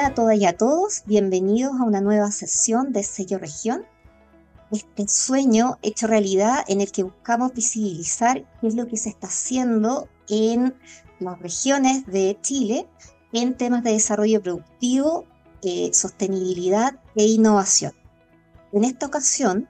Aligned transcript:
Hola 0.00 0.08
a 0.08 0.14
todas 0.14 0.38
y 0.38 0.46
a 0.46 0.56
todos, 0.56 1.02
bienvenidos 1.04 1.78
a 1.78 1.84
una 1.84 2.00
nueva 2.00 2.30
sesión 2.30 2.90
de 2.90 3.02
Sello 3.02 3.36
Región. 3.36 3.84
Este 4.70 5.06
sueño 5.06 5.78
hecho 5.82 6.06
realidad 6.06 6.64
en 6.68 6.80
el 6.80 6.90
que 6.90 7.02
buscamos 7.02 7.52
visibilizar 7.52 8.46
qué 8.62 8.68
es 8.68 8.74
lo 8.76 8.86
que 8.86 8.96
se 8.96 9.10
está 9.10 9.26
haciendo 9.26 10.08
en 10.30 10.74
las 11.18 11.38
regiones 11.38 12.06
de 12.06 12.38
Chile 12.40 12.88
en 13.34 13.54
temas 13.58 13.84
de 13.84 13.92
desarrollo 13.92 14.40
productivo, 14.42 15.26
eh, 15.60 15.90
sostenibilidad 15.92 16.98
e 17.14 17.24
innovación. 17.26 17.92
En 18.72 18.84
esta 18.84 19.04
ocasión 19.04 19.68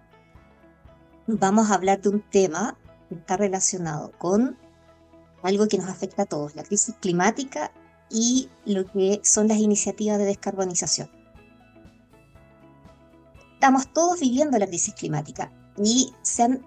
vamos 1.27 1.73
a 1.73 1.75
hablar 1.75 2.03
de 2.03 2.09
un 2.09 2.23
tema 2.31 2.79
que 3.09 3.17
está 3.17 3.37
relacionado 3.37 4.13
con 4.17 4.57
algo 5.43 5.67
que 5.67 5.79
nos 5.79 5.89
afecta 5.89 6.23
a 6.23 6.27
todos, 6.27 6.55
la 6.55 6.63
crisis 6.63 6.95
climática 7.01 7.73
y 8.11 8.49
lo 8.65 8.85
que 8.87 9.21
son 9.23 9.49
las 9.49 9.59
iniciativas 9.59 10.19
de 10.19 10.25
descarbonización. 10.25 11.11
Estamos 13.55 13.93
todos 13.93 14.21
viviendo 14.21 14.59
la 14.59 14.67
crisis 14.67 14.95
climática 14.95 15.53
y 15.77 16.13
se 16.23 16.43
han 16.45 16.65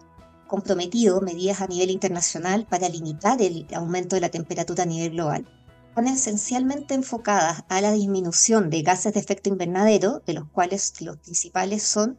comprometido 0.47 1.21
medidas 1.21 1.61
a 1.61 1.67
nivel 1.67 1.89
internacional 1.89 2.67
para 2.69 2.87
limitar 2.87 3.41
el 3.41 3.67
aumento 3.73 4.15
de 4.15 4.21
la 4.21 4.29
temperatura 4.29 4.83
a 4.83 4.85
nivel 4.85 5.11
global. 5.11 5.47
Están 5.89 6.07
esencialmente 6.07 6.93
enfocadas 6.93 7.63
a 7.69 7.81
la 7.81 7.91
disminución 7.91 8.69
de 8.69 8.81
gases 8.83 9.13
de 9.13 9.19
efecto 9.19 9.49
invernadero, 9.49 10.21
de 10.25 10.33
los 10.33 10.47
cuales 10.49 10.93
los 11.01 11.17
principales 11.17 11.83
son 11.83 12.17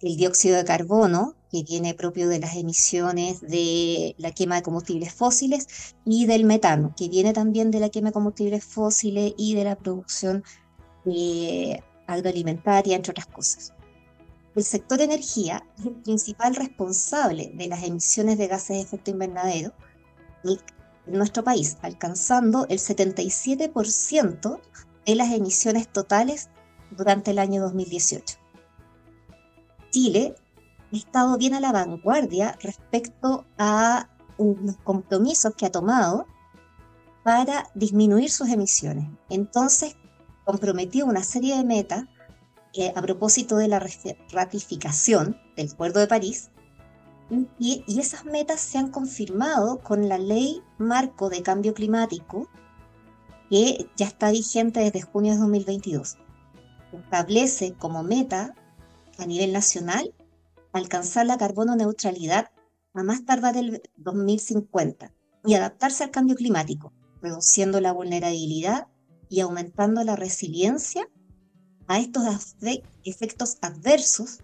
el 0.00 0.16
dióxido 0.16 0.56
de 0.56 0.64
carbono, 0.64 1.34
que 1.54 1.62
viene 1.62 1.94
propio 1.94 2.28
de 2.28 2.40
las 2.40 2.56
emisiones 2.56 3.40
de 3.40 4.16
la 4.18 4.32
quema 4.32 4.56
de 4.56 4.62
combustibles 4.62 5.14
fósiles, 5.14 5.94
y 6.04 6.26
del 6.26 6.44
metano, 6.44 6.92
que 6.96 7.08
viene 7.08 7.32
también 7.32 7.70
de 7.70 7.78
la 7.78 7.90
quema 7.90 8.08
de 8.08 8.14
combustibles 8.14 8.64
fósiles 8.64 9.34
y 9.36 9.54
de 9.54 9.62
la 9.62 9.76
producción 9.76 10.42
eh, 11.06 11.78
agroalimentaria, 12.08 12.96
entre 12.96 13.12
otras 13.12 13.28
cosas. 13.28 13.72
El 14.56 14.64
sector 14.64 15.00
energía 15.00 15.64
es 15.78 15.86
el 15.86 15.94
principal 15.94 16.56
responsable 16.56 17.52
de 17.54 17.68
las 17.68 17.84
emisiones 17.84 18.36
de 18.36 18.48
gases 18.48 18.76
de 18.76 18.82
efecto 18.82 19.12
invernadero 19.12 19.72
en 20.42 20.58
nuestro 21.06 21.44
país, 21.44 21.76
alcanzando 21.82 22.66
el 22.68 22.80
77% 22.80 24.60
de 25.06 25.14
las 25.14 25.32
emisiones 25.32 25.86
totales 25.86 26.48
durante 26.90 27.30
el 27.30 27.38
año 27.38 27.62
2018. 27.62 28.38
Chile 29.90 30.34
estado 30.96 31.36
bien 31.38 31.54
a 31.54 31.60
la 31.60 31.72
vanguardia 31.72 32.58
respecto 32.60 33.44
a 33.58 34.08
los 34.38 34.76
compromisos 34.84 35.54
que 35.54 35.66
ha 35.66 35.72
tomado 35.72 36.26
para 37.22 37.70
disminuir 37.74 38.30
sus 38.30 38.48
emisiones. 38.48 39.08
Entonces, 39.30 39.96
comprometió 40.44 41.06
una 41.06 41.24
serie 41.24 41.56
de 41.56 41.64
metas 41.64 42.04
eh, 42.74 42.92
a 42.94 43.02
propósito 43.02 43.56
de 43.56 43.68
la 43.68 43.80
ratificación 44.32 45.40
del 45.56 45.70
Acuerdo 45.70 46.00
de 46.00 46.08
París, 46.08 46.50
y, 47.58 47.84
y, 47.86 48.00
esas 48.00 48.26
metas 48.26 48.60
se 48.60 48.76
han 48.76 48.90
confirmado 48.90 49.78
con 49.78 50.08
la 50.08 50.18
Ley 50.18 50.60
Marco 50.76 51.30
de 51.30 51.42
Cambio 51.42 51.72
Climático, 51.72 52.48
que 53.48 53.88
ya 53.96 54.06
está 54.06 54.30
vigente 54.30 54.80
desde 54.80 55.00
junio 55.00 55.32
de 55.32 55.38
2022. 55.38 56.18
Establece 56.92 57.72
como 57.74 58.02
meta 58.02 58.54
a 59.18 59.26
nivel 59.26 59.52
nacional 59.52 60.12
alcanzar 60.74 61.24
la 61.24 61.38
carbono 61.38 61.76
neutralidad 61.76 62.50
a 62.94 63.02
más 63.02 63.24
tardar 63.24 63.56
el 63.56 63.82
2050 63.96 65.12
y 65.46 65.54
adaptarse 65.54 66.04
al 66.04 66.10
cambio 66.10 66.34
climático, 66.34 66.92
reduciendo 67.22 67.80
la 67.80 67.92
vulnerabilidad 67.92 68.88
y 69.28 69.40
aumentando 69.40 70.02
la 70.02 70.16
resiliencia 70.16 71.08
a 71.86 72.00
estos 72.00 72.56
efectos 73.04 73.58
adversos 73.62 74.40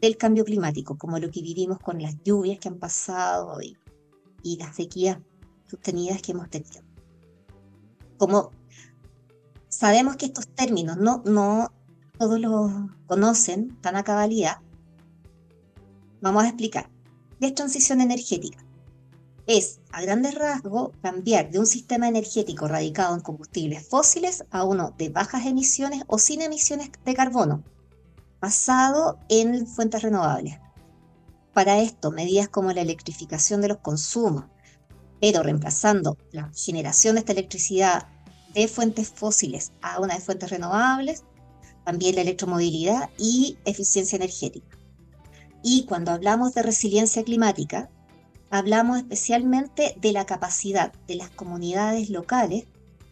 del 0.00 0.18
cambio 0.18 0.44
climático, 0.44 0.98
como 0.98 1.18
lo 1.18 1.30
que 1.30 1.40
vivimos 1.40 1.78
con 1.78 2.02
las 2.02 2.22
lluvias 2.22 2.58
que 2.58 2.68
han 2.68 2.78
pasado 2.78 3.60
y, 3.62 3.78
y 4.42 4.58
las 4.58 4.76
sequías 4.76 5.18
sostenidas 5.70 6.20
que 6.20 6.32
hemos 6.32 6.50
tenido. 6.50 6.82
Como 8.18 8.50
sabemos 9.68 10.16
que 10.16 10.26
estos 10.26 10.48
términos 10.48 10.98
no, 10.98 11.22
no 11.24 11.72
todos 12.18 12.38
los 12.40 12.70
conocen 13.06 13.80
tan 13.80 13.96
a 13.96 14.04
cabalidad, 14.04 14.58
Vamos 16.26 16.42
a 16.42 16.48
explicar. 16.48 16.90
¿Qué 17.38 17.46
es 17.46 17.54
transición 17.54 18.00
energética? 18.00 18.58
Es, 19.46 19.78
a 19.92 20.02
grandes 20.02 20.34
rasgos, 20.34 20.90
cambiar 21.00 21.52
de 21.52 21.60
un 21.60 21.66
sistema 21.66 22.08
energético 22.08 22.66
radicado 22.66 23.14
en 23.14 23.20
combustibles 23.20 23.86
fósiles 23.86 24.42
a 24.50 24.64
uno 24.64 24.92
de 24.98 25.08
bajas 25.08 25.46
emisiones 25.46 26.02
o 26.08 26.18
sin 26.18 26.42
emisiones 26.42 26.90
de 27.04 27.14
carbono, 27.14 27.62
basado 28.40 29.20
en 29.28 29.68
fuentes 29.68 30.02
renovables. 30.02 30.58
Para 31.54 31.78
esto, 31.78 32.10
medidas 32.10 32.48
como 32.48 32.72
la 32.72 32.80
electrificación 32.80 33.60
de 33.60 33.68
los 33.68 33.78
consumos, 33.78 34.46
pero 35.20 35.44
reemplazando 35.44 36.18
la 36.32 36.50
generación 36.56 37.14
de 37.14 37.20
esta 37.20 37.34
electricidad 37.34 38.08
de 38.52 38.66
fuentes 38.66 39.10
fósiles 39.10 39.70
a 39.80 40.00
una 40.00 40.14
de 40.14 40.20
fuentes 40.20 40.50
renovables, 40.50 41.22
también 41.84 42.16
la 42.16 42.22
electromovilidad 42.22 43.10
y 43.16 43.58
eficiencia 43.64 44.16
energética. 44.16 44.76
Y 45.68 45.82
cuando 45.82 46.12
hablamos 46.12 46.54
de 46.54 46.62
resiliencia 46.62 47.24
climática, 47.24 47.90
hablamos 48.50 48.98
especialmente 48.98 49.96
de 50.00 50.12
la 50.12 50.24
capacidad 50.24 50.92
de 51.08 51.16
las 51.16 51.28
comunidades 51.30 52.08
locales 52.08 52.66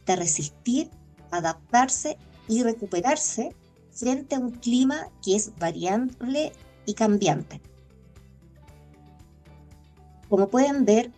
de 0.06 0.15
resistir, 0.15 0.88
adaptarse 1.32 2.16
y 2.47 2.62
recuperarse 2.62 3.56
frente 3.91 4.37
a 4.37 4.38
un 4.38 4.53
clima 4.53 5.09
que 5.20 5.34
es 5.34 5.50
variable 5.59 6.53
y 6.87 6.94
cambiante. 6.94 7.60
Como 10.28 10.48
pueden 10.48 10.84
ver, 10.84 11.10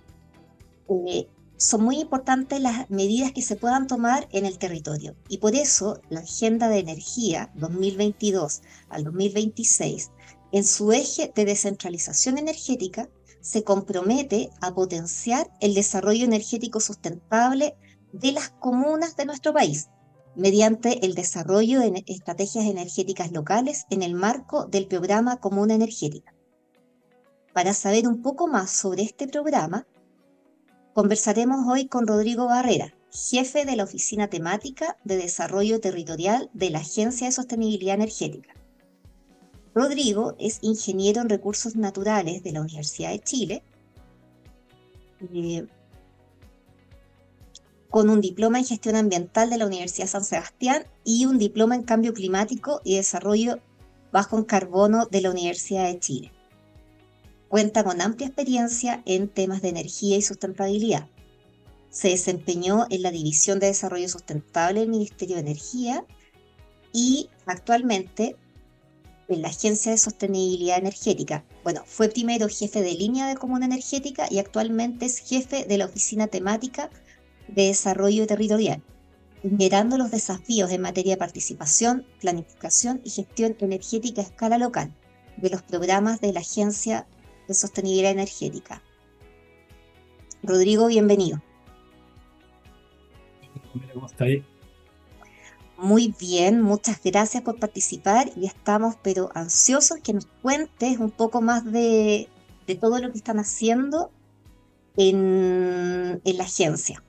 eh, 0.89 1.29
son 1.59 1.85
muy 1.85 2.01
importantes 2.01 2.63
las 2.63 2.89
medidas 2.89 3.33
que 3.33 3.43
se 3.43 3.57
puedan 3.57 3.87
tomar 3.87 4.27
en 4.33 4.47
el 4.47 4.57
territorio 4.57 5.15
y 5.29 5.37
por 5.37 5.55
eso 5.55 6.01
la 6.09 6.21
Agenda 6.21 6.71
de 6.71 6.79
Energía 6.79 7.51
2022 7.57 8.63
al 8.89 9.05
2026 9.05 10.13
en 10.53 10.65
su 10.65 10.93
eje 10.93 11.33
de 11.35 11.45
descentralización 11.45 12.39
energética, 12.39 13.09
se 13.41 13.63
compromete 13.63 14.51
a 14.61 14.75
potenciar 14.75 15.49
el 15.61 15.75
desarrollo 15.75 16.25
energético 16.25 16.81
sustentable 16.81 17.77
de 18.13 18.33
las 18.33 18.51
comunas 18.51 19.17
de 19.17 19.25
nuestro 19.25 19.53
país, 19.53 19.89
mediante 20.35 21.07
el 21.07 21.15
desarrollo 21.15 21.81
de 21.81 22.03
estrategias 22.07 22.65
energéticas 22.65 23.33
locales 23.33 23.87
en 23.89 24.03
el 24.03 24.15
marco 24.15 24.67
del 24.67 24.87
programa 24.87 25.37
Comuna 25.37 25.75
Energética. 25.75 26.35
Para 27.55 27.73
saber 27.73 28.09
un 28.09 28.21
poco 28.21 28.49
más 28.49 28.71
sobre 28.71 29.03
este 29.03 29.29
programa, 29.29 29.87
conversaremos 30.93 31.67
hoy 31.69 31.87
con 31.87 32.07
Rodrigo 32.07 32.47
Barrera, 32.47 32.95
jefe 33.13 33.65
de 33.65 33.77
la 33.77 33.85
Oficina 33.85 34.29
Temática 34.29 34.99
de 35.05 35.17
Desarrollo 35.17 35.81
Territorial 35.81 36.51
de 36.53 36.71
la 36.71 36.81
Agencia 36.81 37.29
de 37.29 37.33
Sostenibilidad 37.33 37.95
Energética. 37.95 38.56
Rodrigo 39.77 40.35
es 40.39 40.61
ingeniero 40.63 41.21
en 41.21 41.29
recursos 41.29 41.77
naturales 41.77 42.43
de 42.43 42.51
la 42.51 42.63
Universidad 42.63 43.11
de 43.11 43.19
Chile, 43.19 43.63
eh, 45.35 45.67
con 47.91 48.09
un 48.09 48.23
diploma 48.23 48.59
en 48.59 48.65
gestión 48.65 48.97
ambiental 48.97 49.51
de 49.51 49.59
la 49.59 49.67
Universidad 49.67 50.07
San 50.07 50.25
Sebastián 50.25 50.87
y 51.05 51.27
un 51.27 51.37
diploma 51.37 51.75
en 51.75 51.83
cambio 51.83 52.15
climático 52.15 52.81
y 52.85 52.97
desarrollo 52.97 53.59
bajo 54.13 54.39
en 54.39 54.45
carbono 54.45 55.05
de 55.11 55.21
la 55.21 55.31
Universidad 55.31 55.85
de 55.85 56.01
Chile. 56.01 56.33
Cuenta 57.49 57.85
con 57.85 58.01
amplia 58.01 58.29
experiencia 58.29 59.03
en 59.05 59.29
temas 59.29 59.61
de 59.61 59.69
energía 59.69 60.17
y 60.17 60.23
sustentabilidad. 60.23 61.07
Se 61.91 62.09
desempeñó 62.09 62.87
en 62.89 63.03
la 63.03 63.11
División 63.11 63.61
de 63.61 63.67
Desarrollo 63.67 64.09
Sustentable 64.09 64.81
del 64.81 64.89
Ministerio 64.89 65.37
de 65.37 65.43
Energía 65.43 66.03
y 66.95 67.29
actualmente 67.45 68.37
en 69.29 69.43
la 69.43 69.49
Agencia 69.49 69.93
de 69.93 69.99
Sostenibilidad 69.99 70.79
Energética. 70.79 71.45
Bueno, 71.65 71.83
fue 71.85 72.09
primero 72.09 72.49
jefe 72.49 72.83
de 72.83 72.95
línea 72.95 73.29
de 73.29 73.37
Comuna 73.37 73.67
Energética 73.67 74.27
y 74.31 74.39
actualmente 74.39 75.07
es 75.07 75.19
jefe 75.19 75.65
de 75.65 75.79
la 75.79 75.87
Oficina 75.87 76.27
Temática 76.29 76.91
de 77.49 77.67
Desarrollo 77.67 78.27
Territorial, 78.27 78.83
liderando 79.43 79.99
los 79.99 80.11
desafíos 80.11 80.71
en 80.71 80.83
materia 80.83 81.15
de 81.15 81.19
participación, 81.19 82.07
planificación 82.21 83.01
y 83.05 83.11
gestión 83.11 83.57
energética 83.61 84.23
a 84.23 84.25
escala 84.25 84.59
local 84.59 84.95
de 85.37 85.51
los 85.51 85.63
programas 85.63 86.21
de 86.21 86.33
la 86.33 86.41
Agencia 86.41 87.07
de 87.49 87.55
Sostenibilidad 87.55 88.13
Energética. 88.13 88.83
Rodrigo, 90.43 90.87
bienvenido. 90.87 91.43
¿Cómo? 93.93 94.07
Muy 95.79 96.15
bien, 96.19 96.63
muchas 96.63 97.01
gracias 97.05 97.43
por 97.43 97.59
participar 97.59 98.31
y 98.35 98.47
estamos 98.47 98.97
pero 99.03 99.31
ansiosos 99.35 99.99
que 100.03 100.15
nos 100.15 100.27
cuentes 100.41 100.99
un 100.99 101.11
poco 101.11 101.43
más 101.43 101.71
de, 101.71 102.29
todo 102.81 102.99
lo 102.99 103.13
que 103.13 103.19
están 103.19 103.39
haciendo 103.39 104.11
en, 104.97 106.23
la 106.25 106.45
agencia. 106.45 107.03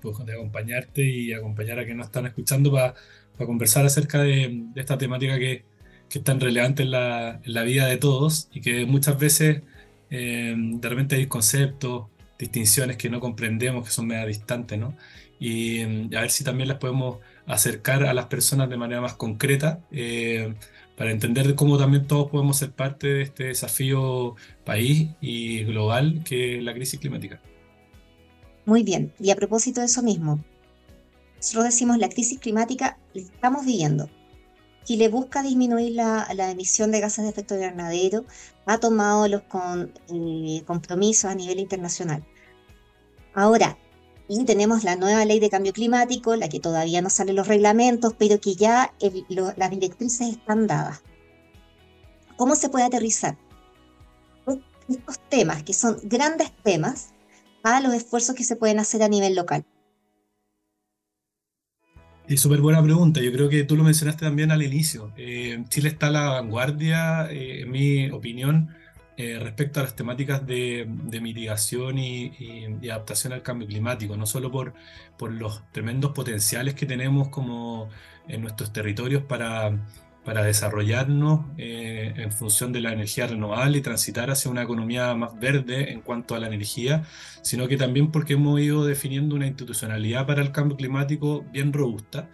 pues, 0.00 0.24
de 0.24 0.32
acompañarte 0.32 1.04
y 1.04 1.32
acompañar 1.32 1.80
a 1.80 1.82
quienes 1.82 1.98
nos 1.98 2.06
están 2.06 2.26
escuchando 2.26 2.70
para 2.70 2.94
conversar 3.38 3.84
acerca 3.84 4.22
de, 4.22 4.64
esta 4.76 4.96
temática 4.98 5.36
que, 5.36 5.64
que, 6.08 6.18
es 6.18 6.24
tan 6.24 6.38
relevante 6.38 6.84
en 6.84 6.92
la, 6.92 7.40
en 7.42 7.54
la, 7.54 7.62
vida 7.64 7.86
de 7.86 7.96
todos 7.96 8.48
y 8.52 8.60
que 8.60 8.86
muchas 8.86 9.18
veces 9.18 9.62
eh, 10.10 10.54
de 10.56 10.88
repente 10.88 11.16
hay 11.16 11.26
conceptos, 11.26 12.06
distinciones 12.38 12.96
que 12.96 13.10
no 13.10 13.18
comprendemos, 13.18 13.84
que 13.84 13.90
son 13.90 14.06
medio 14.06 14.26
distantes, 14.28 14.78
¿no? 14.78 14.94
Y 15.40 15.82
a 16.14 16.20
ver 16.20 16.30
si 16.30 16.44
también 16.44 16.68
las 16.68 16.78
podemos 16.78 17.18
acercar 17.46 18.04
a 18.04 18.14
las 18.14 18.26
personas 18.26 18.68
de 18.68 18.76
manera 18.76 19.00
más 19.00 19.14
concreta 19.14 19.80
eh, 19.90 20.54
para 20.96 21.12
entender 21.12 21.54
cómo 21.54 21.78
también 21.78 22.06
todos 22.06 22.30
podemos 22.30 22.58
ser 22.58 22.72
parte 22.72 23.06
de 23.06 23.22
este 23.22 23.44
desafío 23.44 24.34
país 24.64 25.10
y 25.20 25.64
global 25.64 26.22
que 26.24 26.58
es 26.58 26.64
la 26.64 26.74
crisis 26.74 26.98
climática. 26.98 27.40
Muy 28.66 28.82
bien, 28.82 29.14
y 29.18 29.30
a 29.30 29.36
propósito 29.36 29.80
de 29.80 29.86
eso 29.86 30.02
mismo, 30.02 30.44
nosotros 31.36 31.64
decimos 31.64 31.98
la 31.98 32.08
crisis 32.08 32.38
climática 32.38 32.98
la 33.14 33.22
estamos 33.22 33.64
viviendo. 33.64 34.10
Chile 34.84 35.08
busca 35.08 35.42
disminuir 35.42 35.92
la, 35.92 36.26
emisión 36.50 36.90
de 36.90 37.00
gases 37.00 37.24
de 37.24 37.30
efecto 37.30 37.54
invernadero, 37.54 38.24
ha 38.66 38.78
tomado 38.78 39.28
los 39.28 39.42
eh, 40.12 40.62
compromisos 40.66 41.30
a 41.30 41.34
nivel 41.34 41.60
internacional. 41.60 42.24
Ahora, 43.34 43.78
y 44.28 44.44
tenemos 44.44 44.84
la 44.84 44.94
nueva 44.96 45.24
ley 45.24 45.40
de 45.40 45.48
cambio 45.48 45.72
climático, 45.72 46.36
la 46.36 46.48
que 46.48 46.60
todavía 46.60 47.00
no 47.00 47.08
salen 47.08 47.36
los 47.36 47.48
reglamentos, 47.48 48.14
pero 48.18 48.40
que 48.40 48.54
ya 48.54 48.92
las 49.56 49.70
directrices 49.70 50.28
están 50.28 50.66
dadas. 50.66 51.02
¿Cómo 52.36 52.54
se 52.54 52.68
puede 52.68 52.84
aterrizar 52.84 53.36
estos 54.88 55.18
temas, 55.28 55.62
que 55.62 55.72
son 55.72 55.98
grandes 56.04 56.50
temas, 56.62 57.12
a 57.62 57.80
los 57.80 57.92
esfuerzos 57.92 58.34
que 58.34 58.44
se 58.44 58.56
pueden 58.56 58.78
hacer 58.78 59.02
a 59.02 59.08
nivel 59.08 59.34
local? 59.34 59.64
Es 62.26 62.40
súper 62.40 62.60
buena 62.60 62.82
pregunta. 62.82 63.20
Yo 63.20 63.32
creo 63.32 63.48
que 63.48 63.64
tú 63.64 63.76
lo 63.76 63.84
mencionaste 63.84 64.24
también 64.24 64.50
al 64.50 64.62
inicio. 64.62 65.12
Eh, 65.16 65.64
Chile 65.68 65.88
está 65.88 66.08
a 66.08 66.10
la 66.10 66.28
vanguardia, 66.28 67.30
eh, 67.30 67.62
en 67.62 67.70
mi 67.70 68.10
opinión, 68.10 68.68
eh, 69.20 69.36
respecto 69.40 69.80
a 69.80 69.82
las 69.82 69.96
temáticas 69.96 70.46
de, 70.46 70.86
mitigación 71.20 71.98
y, 71.98 72.78
adaptación 72.88 73.32
al 73.32 73.42
cambio 73.42 73.66
climático, 73.66 74.16
no 74.16 74.26
solo 74.26 74.52
por, 74.52 74.74
los 75.32 75.68
tremendos 75.72 76.12
potenciales 76.12 76.74
que 76.74 76.86
tenemos 76.86 77.28
como 77.28 77.88
en 78.28 78.42
nuestros 78.42 78.72
territorios 78.72 79.24
para, 79.24 79.76
para 80.24 80.44
desarrollarnos 80.44 81.46
eh, 81.56 82.14
en 82.16 82.30
función 82.30 82.72
de 82.72 82.80
la 82.80 82.92
energía 82.92 83.26
renovable 83.26 83.78
y 83.78 83.80
transitar 83.80 84.30
hacia 84.30 84.52
una 84.52 84.62
economía 84.62 85.12
más 85.16 85.36
verde 85.36 85.90
en 85.90 86.00
cuanto 86.00 86.36
a 86.36 86.38
la 86.38 86.46
energía, 86.46 87.02
sino 87.42 87.66
que 87.66 87.76
también 87.76 88.12
porque 88.12 88.34
hemos 88.34 88.60
ido 88.60 88.84
definiendo 88.84 89.34
una 89.34 89.48
institucionalidad 89.48 90.28
para 90.28 90.42
el 90.42 90.52
cambio 90.52 90.76
climático 90.76 91.44
bien 91.50 91.72
robusta 91.72 92.28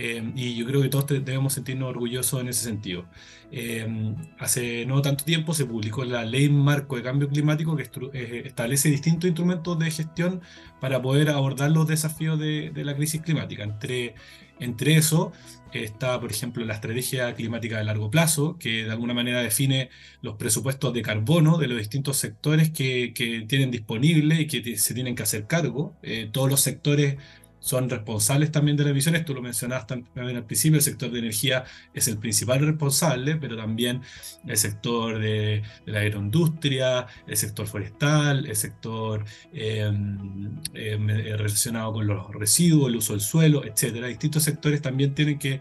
eh, 0.00 0.22
y 0.36 0.54
yo 0.54 0.64
creo 0.64 0.80
que 0.80 0.88
todos 0.88 1.08
debemos 1.08 1.54
sentirnos 1.54 1.88
orgullosos 1.88 2.40
en 2.40 2.48
ese 2.48 2.62
sentido. 2.62 3.06
Eh, 3.50 4.14
hace 4.38 4.86
no 4.86 5.02
tanto 5.02 5.24
tiempo 5.24 5.54
se 5.54 5.64
publicó 5.64 6.04
la 6.04 6.24
Ley 6.24 6.48
Marco 6.48 6.94
de 6.94 7.02
Cambio 7.02 7.28
Climático 7.28 7.74
que 7.74 7.90
eh, 8.12 8.42
establece 8.46 8.90
distintos 8.90 9.26
instrumentos 9.26 9.76
de 9.76 9.90
gestión 9.90 10.40
para 10.80 11.02
poder 11.02 11.30
abordar 11.30 11.72
los 11.72 11.88
desafíos 11.88 12.38
de, 12.38 12.70
la 12.76 12.94
crisis 12.94 13.22
climática. 13.22 13.64
Entre, 13.64 14.14
entre 14.60 14.94
eso 14.96 15.32
está, 15.72 16.20
por 16.20 16.30
ejemplo, 16.30 16.64
la 16.64 16.74
Estrategia 16.74 17.34
Climática 17.34 17.78
de 17.78 17.84
Largo 17.84 18.08
Plazo, 18.08 18.56
que 18.56 18.84
de 18.84 18.92
alguna 18.92 19.14
manera 19.14 19.42
define 19.42 19.90
los 20.22 20.36
presupuestos 20.36 20.94
de 20.94 21.02
carbono 21.02 21.58
de 21.58 21.66
los 21.66 21.76
distintos 21.76 22.18
sectores 22.18 22.70
que, 22.70 23.12
que 23.12 23.40
tienen 23.48 23.72
disponible 23.72 24.42
y 24.42 24.46
que 24.46 24.76
se 24.76 24.94
tienen 24.94 25.16
que 25.16 25.24
hacer 25.24 25.48
cargo. 25.48 25.96
todos 26.30 26.48
los 26.48 26.60
sectores 26.60 27.16
son 27.60 27.88
responsables 27.88 28.52
también 28.52 28.76
de 28.76 28.84
las 28.84 28.92
emisiones. 28.92 29.24
Tú 29.24 29.34
lo 29.34 29.42
mencionabas 29.42 29.86
también 29.86 30.36
al 30.36 30.44
principio, 30.44 30.78
el 30.78 30.82
sector 30.82 31.10
de 31.10 31.18
energía 31.18 31.64
es 31.94 32.08
el 32.08 32.18
principal 32.18 32.60
responsable, 32.60 33.36
pero 33.36 33.56
también 33.56 34.02
el 34.46 34.56
sector 34.56 35.18
de, 35.18 35.62
la 35.86 36.00
agroindustria, 36.00 37.06
el 37.26 37.36
sector 37.36 37.66
forestal, 37.66 38.46
el 38.46 38.56
sector 38.56 39.24
em, 39.52 40.58
em, 40.74 41.10
eh, 41.10 41.36
relacionado 41.36 41.92
con 41.92 42.06
los 42.06 42.30
residuos, 42.34 42.88
el 42.88 42.96
uso 42.96 43.12
del 43.12 43.20
suelo, 43.20 43.64
etcétera. 43.64 44.08
Distintos 44.08 44.42
sectores 44.42 44.82
también 44.82 45.14
tienen 45.14 45.38
que 45.38 45.60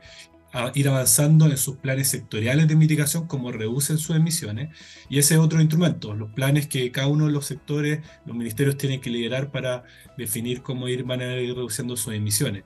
ir 0.74 0.88
avanzando 0.88 1.45
en 1.45 1.57
sus 1.57 1.77
planes 1.77 2.09
sectoriales 2.09 2.68
de 2.68 2.75
mitigación, 2.75 3.27
como 3.27 3.51
reducen 3.51 3.98
sus 3.98 4.15
emisiones. 4.15 4.69
Y 5.09 5.19
ese 5.19 5.36
es 5.36 5.39
otro 5.39 5.62
instrumento, 5.62 6.13
los 6.13 6.31
planes 6.31 6.68
que 6.68 6.92
cada 6.92 7.07
uno 7.07 7.25
de 7.25 7.31
los 7.31 7.45
sectores, 7.45 8.01
los 8.25 8.36
ministerios 8.36 8.77
tienen 8.77 9.01
que 9.01 9.09
liderar 9.09 9.51
para 9.51 9.83
definir 10.18 10.62
cómo 10.62 10.88
ir, 10.88 11.04
van 11.04 11.21
a 11.21 11.38
ir 11.38 11.56
reduciendo 11.56 11.95
sus 11.98 12.13
emisiones. 12.13 12.63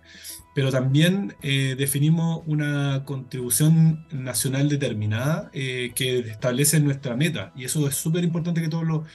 Pero 0.53 0.69
también 0.69 1.35
eh, 1.41 1.75
definimos 1.77 2.41
una 2.45 3.03
contribución 3.05 4.05
nacional 4.11 4.67
determinada 4.67 5.49
eh, 5.53 5.91
que 5.95 6.19
establece 6.19 6.79
nuestra 6.81 7.15
meta. 7.15 7.53
Y 7.55 7.63
eso 7.63 7.87
es 7.87 7.95
súper 7.95 8.23
importante 8.25 8.61
que 8.61 8.67
todos 8.67 8.85
lo, 8.85 9.05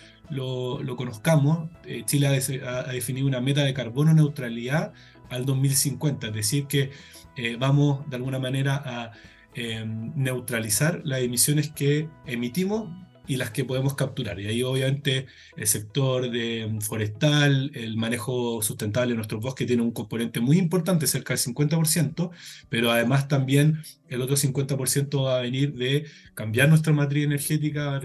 lo, 0.82 0.96
conozcamos. 0.96 1.68
Eh, 1.84 2.04
Chile 2.06 2.28
ha, 2.28 2.78
ha 2.78 2.92
definido 2.92 3.26
una 3.26 3.40
meta 3.40 3.64
de 3.64 3.74
carbono 3.74 4.14
neutralidad 4.14 4.94
al 5.30 5.46
2050, 5.46 6.28
es 6.28 6.34
decir, 6.34 6.66
que 6.66 6.90
eh, 7.36 7.56
vamos 7.58 8.08
de 8.08 8.16
alguna 8.16 8.38
manera 8.38 8.82
a 8.84 9.12
em, 9.54 10.12
neutralizar 10.16 11.00
las 11.04 11.20
emisiones 11.20 11.70
que 11.70 12.08
emitimos 12.26 12.88
y 13.26 13.36
las 13.36 13.50
que 13.50 13.64
podemos 13.64 13.94
capturar. 13.94 14.40
Y 14.40 14.46
ahí 14.46 14.62
obviamente 14.62 15.26
el 15.56 15.66
sector 15.66 16.24
em, 16.34 16.80
forestal, 16.80 17.70
el 17.74 17.96
manejo 17.96 18.62
sustentable 18.62 19.12
de 19.12 19.16
nuestros 19.16 19.42
bosques 19.42 19.66
tiene 19.66 19.82
un 19.82 19.90
componente 19.92 20.40
muy 20.40 20.58
importante, 20.58 21.06
cerca 21.06 21.34
del 21.34 21.42
50%, 21.42 22.30
pero 22.68 22.90
además 22.90 23.28
también 23.28 23.82
el 24.08 24.22
otro 24.22 24.36
50% 24.36 25.24
va 25.24 25.38
a 25.38 25.42
venir 25.42 25.74
de 25.74 26.06
cambiar 26.34 26.68
nuestra 26.68 26.92
matriz 26.92 27.24
energética, 27.24 28.00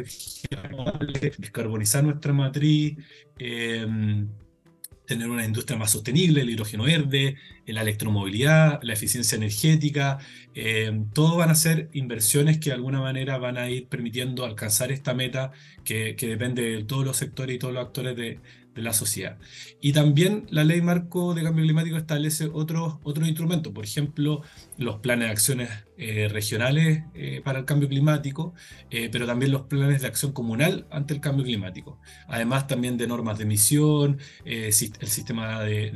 descarbonizar 1.40 2.04
nuestra 2.04 2.34
matriz. 2.34 2.98
Eh, 3.40 4.26
tener 5.12 5.30
una 5.30 5.46
industria 5.46 5.78
más 5.78 5.92
sostenible, 5.92 6.42
el 6.42 6.50
hidrógeno 6.50 6.86
verde, 6.86 7.36
la 7.66 7.82
electromovilidad, 7.82 8.80
la 8.82 8.94
eficiencia 8.94 9.36
energética, 9.36 10.20
eh, 10.56 11.04
todo 11.14 11.36
van 11.36 11.50
a 11.50 11.56
ser 11.56 11.90
inversiones 11.92 12.60
que 12.60 12.70
de 12.70 12.76
alguna 12.76 13.02
manera 13.02 13.38
van 13.38 13.58
a 13.58 13.70
ir 13.70 13.88
permitiendo 13.88 14.46
alcanzar 14.46 14.92
esta 14.92 15.14
meta 15.14 15.52
que, 15.84 16.16
que 16.16 16.28
depende 16.28 16.62
de 16.62 16.84
todos 16.86 17.04
los 17.04 17.18
sectores 17.18 17.56
y 17.56 17.60
todos 17.60 17.74
los 17.74 17.86
actores 17.86 18.16
de, 18.16 18.40
de 18.76 18.82
la 18.82 18.94
sociedad. 18.94 19.38
Y 19.82 19.94
también 19.94 20.46
la 20.50 20.64
ley 20.64 20.82
marco 20.82 21.34
de 21.34 21.44
cambio 21.44 21.64
climático 21.64 21.98
establece 21.98 22.50
otros 22.54 22.96
otro 23.04 23.26
instrumentos, 23.26 23.74
por 23.74 23.84
ejemplo, 23.84 24.42
los 24.78 24.98
planes 24.98 25.28
de 25.28 25.32
acciones 25.32 25.70
eh, 25.98 26.30
regionales 26.30 27.04
eh, 27.14 27.42
para 27.44 27.60
el 27.60 27.66
cambio 27.66 27.88
climático, 27.90 28.54
eh, 28.90 29.10
pero 29.12 29.28
también 29.28 29.52
los 29.52 29.64
planes 29.64 30.02
de 30.02 30.08
acción 30.08 30.32
comunal 30.32 30.88
ante 30.90 31.14
el 31.14 31.22
cambio 31.22 31.46
climático. 31.46 32.00
Además 32.28 32.68
también 32.68 32.98
de 32.98 33.08
normas 33.08 33.38
de 33.38 33.44
emisión, 33.44 34.18
el 34.46 34.74
sistema 34.74 35.62
de, 35.62 35.92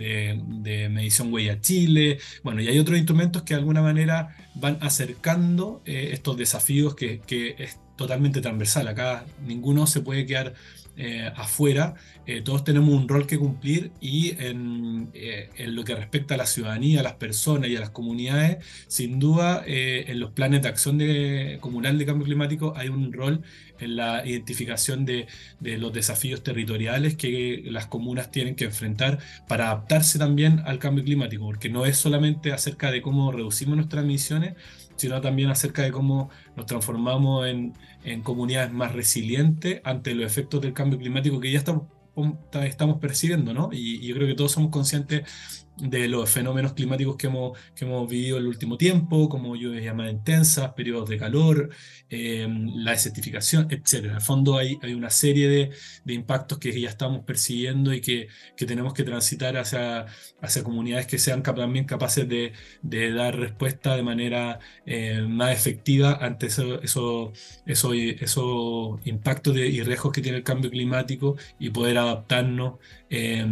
de, 0.62 0.90
medición 0.90 1.34
huella 1.34 1.60
Chile, 1.62 2.20
bueno, 2.44 2.62
y 2.62 2.68
hay 2.68 2.78
otros 2.78 2.98
instrumentos 2.98 3.44
que 3.44 3.54
de 3.54 3.60
alguna 3.60 3.82
manera 3.82 4.36
van 4.56 4.78
acercando 4.82 5.82
estos 5.86 6.38
desafíos 6.38 6.96
que, 6.96 7.22
que 7.26 7.56
totalmente 7.96 8.42
transversal. 8.42 8.88
Acá 8.88 9.25
ninguno 9.46 9.88
se 9.88 10.02
puede 10.02 10.25
quedar 10.25 10.54
eh, 10.98 11.30
afuera, 11.36 11.96
eh, 12.25 12.42
todos 12.42 12.64
tenemos 12.64 12.94
un 12.94 13.10
rol 13.10 13.28
que 13.28 13.38
cumplir 13.38 13.92
y 14.00 14.30
en, 14.42 15.10
eh, 15.14 15.50
en, 15.58 15.75
lo 15.75 15.84
que 15.84 15.94
respecta 15.94 16.36
a 16.36 16.38
la 16.38 16.46
ciudadanía, 16.46 17.02
a 17.02 17.04
las 17.04 17.16
personas 17.16 17.68
y 17.68 17.75
a 17.75 17.82
las 17.82 17.90
comunidades, 17.90 18.64
sin 18.88 19.20
duda 19.20 19.62
en 19.66 20.22
los 20.22 20.32
planes 20.32 20.62
de 20.62 20.70
acción 20.70 20.98
de, 20.98 21.58
comunal 21.60 21.98
de 21.98 22.06
cambio 22.06 22.24
climático 22.24 22.74
hay 22.78 22.88
un 22.88 23.12
rol 23.12 23.42
en 23.82 23.98
la 23.98 24.25
identificación 24.25 25.06
de, 25.06 25.28
de, 25.60 25.78
los 25.78 25.92
desafíos 25.92 26.44
territoriales 26.44 27.16
que 27.18 27.64
las 27.66 27.88
comunas 27.88 28.32
tienen 28.32 28.56
que 28.56 28.64
enfrentar 28.64 29.20
para 29.50 29.66
adaptarse 29.66 30.18
también 30.18 30.62
al 30.66 30.80
cambio 30.80 31.04
climático, 31.04 31.44
porque 31.44 31.70
no 31.70 31.86
es 31.86 31.98
solamente 31.98 32.54
acerca 32.54 32.90
de 32.90 33.02
cómo 33.02 33.34
reducimos 33.34 33.75
nuestras 33.75 34.06
emisiones, 34.06 34.54
sino 34.96 35.22
también 35.22 35.50
acerca 35.50 35.84
de 35.84 35.92
cómo 35.92 36.30
nos 36.56 36.66
transformamos 36.66 37.48
en, 37.48 37.74
en 38.04 38.22
comunidades 38.22 38.72
más 38.72 38.94
resilientes 38.94 39.82
ante 39.84 40.16
los 40.16 40.25
efectos 40.25 40.62
del 40.62 40.74
cambio 40.74 41.00
climático 41.00 41.40
que 41.40 41.52
ya 41.52 41.60
estamos, 41.60 43.00
percibiendo, 43.00 43.54
¿no? 43.54 43.70
Y, 43.72 43.98
y 43.98 44.08
yo 44.08 44.16
creo 44.16 44.28
que 44.28 44.36
todos 44.36 44.52
somos 44.54 44.72
conscientes 44.72 45.65
de 45.77 46.08
los 46.08 46.29
fenómenos 46.29 46.74
climáticos 46.74 47.17
que 47.17 47.27
hemos, 47.27 47.58
que 47.75 47.86
hemos 47.86 48.10
vivido 48.10 48.38
el 48.38 48.48
último 48.48 48.77
tiempo, 48.77 49.29
como 49.29 49.55
lluvias 49.55 49.96
más 49.96 50.12
intensas, 50.12 50.74
periodos 50.74 51.10
de 51.10 51.17
calor, 51.17 51.70
eh, 52.10 52.48
la 52.75 52.91
desertificación, 52.91 53.67
etc. 53.70 54.05
En 54.05 54.12
el 54.12 54.22
fondo 54.22 54.58
hay, 54.58 54.77
hay 54.82 54.94
una 54.94 55.10
serie 55.10 55.50
de, 55.50 55.72
de, 56.03 56.13
impactos 56.13 56.60
que 56.60 56.79
ya 56.79 56.89
estamos 56.89 57.25
persiguiendo 57.25 57.94
y 57.94 58.01
que, 58.01 58.27
que 58.55 58.65
tenemos 58.65 58.94
que 58.94 59.03
transitar 59.03 59.58
hacia, 59.58 60.05
hacia 60.41 60.63
comunidades 60.63 61.08
que 61.08 61.17
sean 61.17 61.44
también 61.44 61.86
capaces 61.86 62.27
de, 62.27 62.53
de, 62.82 63.12
dar 63.12 63.38
respuesta 63.38 63.96
de 63.96 64.03
manera 64.03 64.60
eh, 64.86 65.22
más 65.27 65.51
efectiva 65.51 66.20
ante 66.22 66.48
esos 66.48 66.84
eso, 66.84 67.34
eso, 67.65 67.94
eso 67.94 69.00
impactos 69.05 69.55
y 69.58 69.82
riesgos 69.84 70.12
que 70.12 70.22
tiene 70.22 70.38
el 70.39 70.44
cambio 70.44 70.70
climático 70.70 71.36
y 71.60 71.70
poder 71.70 71.98
adaptarnos. 71.98 72.79
Eh, 73.10 73.46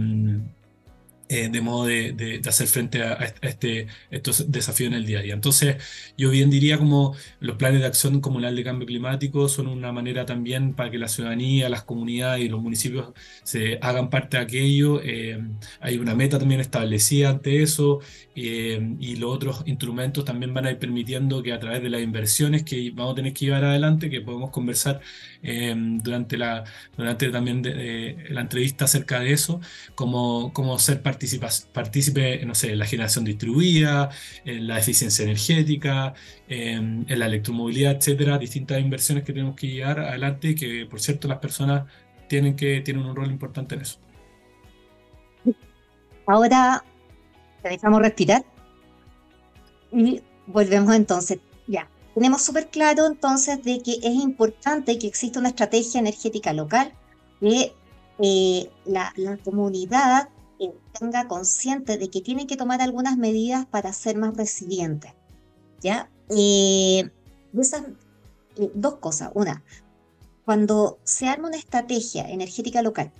eh, 1.33 1.49
de 1.49 1.61
modo 1.61 1.85
de, 1.85 2.41
hacer 2.47 2.67
frente 2.67 3.01
a, 3.01 3.33
este, 3.41 3.87
estos 4.11 4.51
desafíos 4.51 4.89
en 4.89 4.93
el 4.93 5.05
día 5.05 5.17
a 5.19 5.21
día. 5.23 5.33
Entonces, 5.33 5.77
yo 6.15 6.29
bien 6.29 6.51
diría 6.51 6.77
como 6.77 7.15
los 7.39 7.57
planes 7.57 7.81
de 7.81 7.87
acción 7.87 8.21
comunal 8.21 8.55
de 8.55 8.63
cambio 8.63 8.85
climático 8.85 9.49
son 9.49 9.67
una 9.67 9.91
manera 9.91 10.25
también 10.27 10.75
para 10.75 10.91
que 10.91 10.99
la 10.99 11.07
ciudadanía, 11.07 11.69
las 11.69 11.83
comunidades 11.83 12.45
y 12.45 12.49
los 12.49 12.61
municipios 12.61 13.13
se 13.43 13.79
hagan 13.81 14.11
parte 14.11 14.37
de 14.37 14.43
aquello. 14.43 15.01
Eh, 15.03 15.41
hay 15.79 15.97
una 15.97 16.13
meta 16.13 16.37
también 16.37 16.61
establecida 16.61 17.29
ante 17.29 17.63
eso 17.63 17.99
eh, 18.35 18.95
y 18.99 19.15
los 19.15 19.33
otros 19.33 19.63
instrumentos 19.65 20.25
también 20.25 20.53
van 20.53 20.67
a 20.67 20.71
ir 20.71 20.77
permitiendo 20.77 21.41
que 21.41 21.53
a 21.53 21.59
través 21.59 21.81
de 21.81 21.89
las 21.89 22.01
inversiones 22.01 22.63
que 22.63 22.91
vamos 22.91 23.13
a 23.13 23.15
tener 23.15 23.33
que 23.33 23.45
llevar 23.45 23.63
adelante, 23.65 24.09
que 24.09 24.21
podemos 24.21 24.51
conversar 24.51 25.01
durante, 25.43 26.37
la, 26.37 26.63
durante 26.95 27.29
también 27.29 27.61
de, 27.61 28.27
la 28.29 28.41
entrevista 28.41 28.85
acerca 28.85 29.19
de 29.19 29.33
eso, 29.33 29.59
como, 29.95 30.53
como 30.53 30.79
ser 30.79 31.01
parte 31.01 31.27
participe, 31.71 32.45
no 32.45 32.55
sé, 32.55 32.71
en 32.71 32.79
la 32.79 32.85
generación 32.85 33.25
distribuida, 33.25 34.09
en 34.45 34.67
la 34.67 34.79
eficiencia 34.79 35.23
energética, 35.23 36.13
en, 36.47 37.05
la 37.07 37.25
electromovilidad, 37.25 37.97
etcétera, 37.97 38.37
distintas 38.37 38.79
inversiones 38.79 39.23
que 39.23 39.33
tenemos 39.33 39.55
que 39.55 39.67
llevar 39.67 39.99
adelante 39.99 40.49
y 40.49 40.55
que, 40.55 40.85
por 40.85 41.01
cierto, 41.01 41.27
las 41.27 41.39
personas 41.39 41.83
tienen, 42.27 42.55
que, 42.55 42.81
tienen 42.81 43.05
un 43.05 43.15
rol 43.15 43.29
importante 43.29 43.75
en 43.75 43.81
eso. 43.81 43.99
Ahora 46.25 46.83
dejamos 47.63 48.01
respirar 48.01 48.43
y 49.91 50.21
volvemos 50.47 50.95
entonces. 50.95 51.39
Ya, 51.67 51.87
tenemos 52.13 52.41
súper 52.41 52.69
claro 52.69 53.07
entonces 53.07 53.63
de 53.63 53.81
que 53.81 53.93
es 53.93 54.13
importante 54.13 54.97
que 54.99 55.07
exista 55.07 55.39
una 55.39 55.49
estrategia 55.49 55.99
energética 55.99 56.53
local, 56.53 56.93
que 57.39 57.73
eh, 58.19 58.69
la, 58.85 59.11
la, 59.15 59.37
comunidad 59.37 60.29
tenga 60.97 61.27
consciente 61.27 61.97
de 61.97 62.09
que 62.09 62.21
tiene 62.21 62.47
que 62.47 62.55
tomar 62.55 62.81
algunas 62.81 63.17
medidas 63.17 63.65
para 63.65 63.91
ser 63.93 64.17
más 64.17 64.35
resiliente. 64.37 65.13
¿Ya? 65.81 66.09
Eh, 66.29 67.09
dos 68.73 68.95
cosas. 68.95 69.31
Una, 69.33 69.63
cuando 70.45 70.99
se 71.03 71.27
arma 71.27 71.47
una 71.47 71.57
estrategia 71.57 72.29
energética 72.29 72.81
local, 72.81 73.11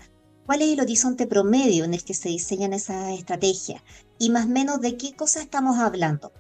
¿cuál 0.46 0.62
es 0.62 0.70
el 0.70 0.82
horizonte 0.82 1.28
promedio 1.28 1.84
en 1.86 1.94
el 1.94 2.04
que 2.04 2.14
se 2.14 2.30
diseñan 2.30 2.74
esas 2.74 3.18
estrategias? 3.18 3.82
Y 4.20 4.30
más 4.30 4.46
o 4.46 4.50
menos 4.50 4.82
de 4.82 4.98
qué 4.98 5.14
cosas 5.14 5.44
estamos 5.44 5.80
hablando. 5.80 6.32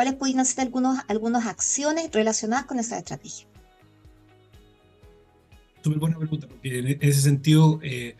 ¿Cuáles 0.00 0.14
pueden 0.14 0.42
ser 0.46 0.62
algunos, 0.62 0.98
algunas 1.08 1.46
acciones 1.46 2.08
relacionadas 2.10 2.64
con 2.64 2.78
esa 2.78 2.96
estrategia? 2.96 3.46
Súper 5.84 5.98
buena 5.98 6.16
pregunta, 6.16 6.48
porque 6.48 6.78
en 6.78 6.98
ese 7.02 7.20
sentido, 7.20 7.80
eh, 7.82 8.16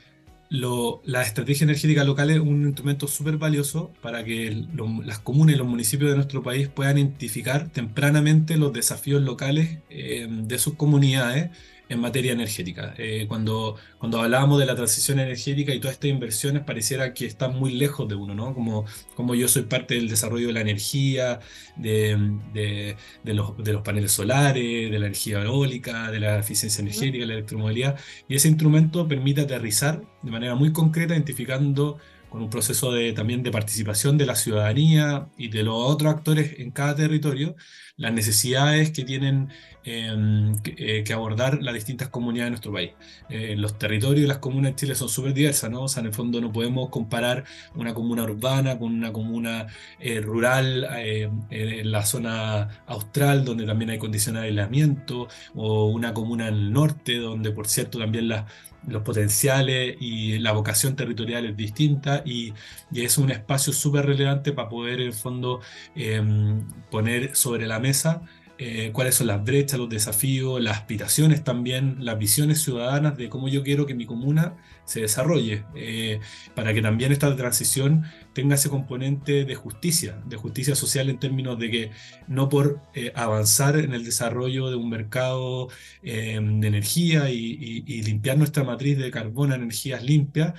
la 0.50 1.22
estrategia 1.22 1.64
energética 1.64 2.04
local 2.04 2.28
es 2.28 2.38
un 2.38 2.66
instrumento 2.66 3.08
súper 3.08 3.38
valioso 3.38 3.94
para 4.02 4.22
que 4.22 4.66
las 5.06 5.20
comunas 5.20 5.54
y 5.54 5.58
los 5.58 5.66
municipios 5.66 6.10
de 6.10 6.16
nuestro 6.16 6.42
país 6.42 6.68
puedan 6.68 6.98
identificar 6.98 7.70
tempranamente 7.70 8.58
los 8.58 8.74
desafíos 8.74 9.22
locales 9.22 9.78
eh, 9.88 10.28
de 10.28 10.58
sus 10.58 10.74
comunidades 10.74 11.48
en 11.90 12.00
materia 12.00 12.32
energética. 12.32 12.94
Eh, 12.96 13.26
cuando, 13.28 13.76
cuando 13.98 14.22
hablábamos 14.22 14.60
de 14.60 14.66
la 14.66 14.76
transición 14.76 15.18
energética 15.18 15.74
y 15.74 15.80
todas 15.80 15.94
estas 15.94 16.10
inversiones, 16.10 16.62
pareciera 16.64 17.12
que 17.12 17.26
están 17.26 17.58
muy 17.58 17.72
lejos 17.74 18.08
de 18.08 18.14
uno, 18.14 18.34
¿no? 18.34 18.54
Como, 18.54 18.86
como 19.16 19.34
yo 19.34 19.48
soy 19.48 19.62
parte 19.62 19.94
del 19.96 20.08
desarrollo 20.08 20.46
de 20.46 20.52
la 20.54 20.60
energía, 20.60 21.40
de, 21.76 22.16
de, 22.54 22.96
de, 23.24 23.34
los, 23.34 23.56
de 23.58 23.72
los 23.72 23.82
paneles 23.82 24.12
solares, 24.12 24.90
de 24.90 24.98
la 24.98 25.06
energía 25.06 25.42
eólica, 25.42 26.10
de 26.12 26.20
la 26.20 26.38
eficiencia 26.38 26.80
energética, 26.80 27.18
de 27.22 27.26
la 27.26 27.34
electromovilidad, 27.34 27.98
y 28.28 28.36
ese 28.36 28.48
instrumento 28.48 29.08
permite 29.08 29.40
aterrizar 29.42 30.00
de 30.22 30.30
manera 30.30 30.54
muy 30.54 30.72
concreta, 30.72 31.14
identificando 31.14 31.98
con 32.30 32.42
un 32.42 32.50
proceso 32.50 32.92
de, 32.92 33.12
también 33.12 33.42
de 33.42 33.50
participación 33.50 34.16
de 34.16 34.26
la 34.26 34.36
ciudadanía 34.36 35.28
y 35.36 35.48
de 35.48 35.64
los 35.64 35.74
otros 35.76 36.14
actores 36.14 36.60
en 36.60 36.70
cada 36.70 36.94
territorio, 36.94 37.56
las 38.00 38.14
necesidades 38.14 38.90
que 38.92 39.04
tienen 39.04 39.50
em, 39.84 40.54
eh, 40.64 41.04
que, 41.04 41.12
abordar 41.12 41.62
las 41.62 41.74
distintas 41.74 42.08
comunidades 42.08 42.46
de 42.46 42.50
nuestro 42.50 42.72
país. 42.72 42.92
Eh, 43.28 43.54
los 43.56 43.78
territorios 43.78 44.24
y 44.24 44.28
las 44.28 44.38
comunas 44.38 44.72
de 44.72 44.76
Chile 44.76 44.94
son 44.94 45.08
súper 45.08 45.34
diversas, 45.34 45.70
¿no? 45.70 45.82
O 45.82 45.88
sea, 45.88 46.00
en 46.00 46.06
el 46.06 46.14
fondo 46.14 46.40
no 46.40 46.50
podemos 46.50 46.88
comparar 46.88 47.44
una 47.74 47.94
comuna 47.94 48.24
urbana 48.24 48.78
con 48.78 48.92
una 48.94 49.12
comuna 49.12 49.66
eh, 49.98 50.20
rural 50.20 50.86
en 51.50 51.92
la 51.92 52.04
zona 52.04 52.82
austral, 52.86 53.44
donde 53.44 53.66
también 53.66 53.90
hay 53.90 53.98
condiciones 53.98 54.42
de 54.42 54.48
aislamiento, 54.48 55.28
o 55.54 55.86
una 55.86 56.14
comuna 56.14 56.48
en 56.48 56.54
el 56.54 56.72
norte, 56.72 57.18
donde 57.18 57.50
por 57.52 57.68
cierto 57.68 57.98
también 57.98 58.28
las 58.28 58.44
los 58.88 59.02
potenciales 59.02 59.96
y 60.00 60.38
la 60.38 60.52
vocación 60.52 60.96
territorial 60.96 61.46
es 61.46 61.56
distinta 61.56 62.22
y, 62.24 62.54
es 62.94 63.18
un 63.18 63.30
espacio 63.30 63.72
súper 63.72 64.06
relevante 64.06 64.52
para 64.52 64.68
poder 64.68 65.00
en 65.00 65.06
el 65.08 65.12
fondo 65.12 65.60
em, 65.94 66.66
poner 66.90 67.36
sobre 67.36 67.66
la 67.66 67.78
mesa 67.78 67.89
eh, 68.62 68.90
cuáles 68.92 69.14
son 69.14 69.28
las 69.28 69.42
brechas, 69.42 69.78
los 69.78 69.88
desafíos, 69.88 70.60
las 70.60 70.76
aspiraciones 70.76 71.42
también, 71.42 71.96
las 72.04 72.18
visiones 72.18 72.60
ciudadanas 72.60 73.16
de 73.16 73.30
cómo 73.30 73.48
yo 73.48 73.62
quiero 73.62 73.86
que 73.86 73.94
mi 73.94 74.04
comuna 74.04 74.54
se 74.84 75.00
desarrolle, 75.00 75.64
eh, 75.74 76.20
para 76.54 76.74
que 76.74 76.82
también 76.82 77.10
esta 77.10 77.34
transición 77.34 78.04
tenga 78.34 78.56
ese 78.56 78.68
componente 78.68 79.46
de 79.46 79.54
justicia, 79.54 80.20
de 80.26 80.36
justicia 80.36 80.74
social 80.74 81.08
en 81.08 81.18
términos 81.18 81.58
de 81.58 81.70
que 81.70 81.90
no 82.28 82.50
por 82.50 82.82
eh, 82.92 83.12
avanzar 83.14 83.78
en 83.78 83.94
el 83.94 84.04
desarrollo 84.04 84.68
de 84.68 84.76
un 84.76 84.90
mercado 84.90 85.68
de 86.02 86.34
energía 86.36 87.30
y, 87.30 88.02
limpiar 88.02 88.36
nuestra 88.36 88.62
matriz 88.62 88.98
de 88.98 89.10
carbono 89.10 89.54
a 89.54 89.56
energías 89.56 90.02
limpias, 90.02 90.52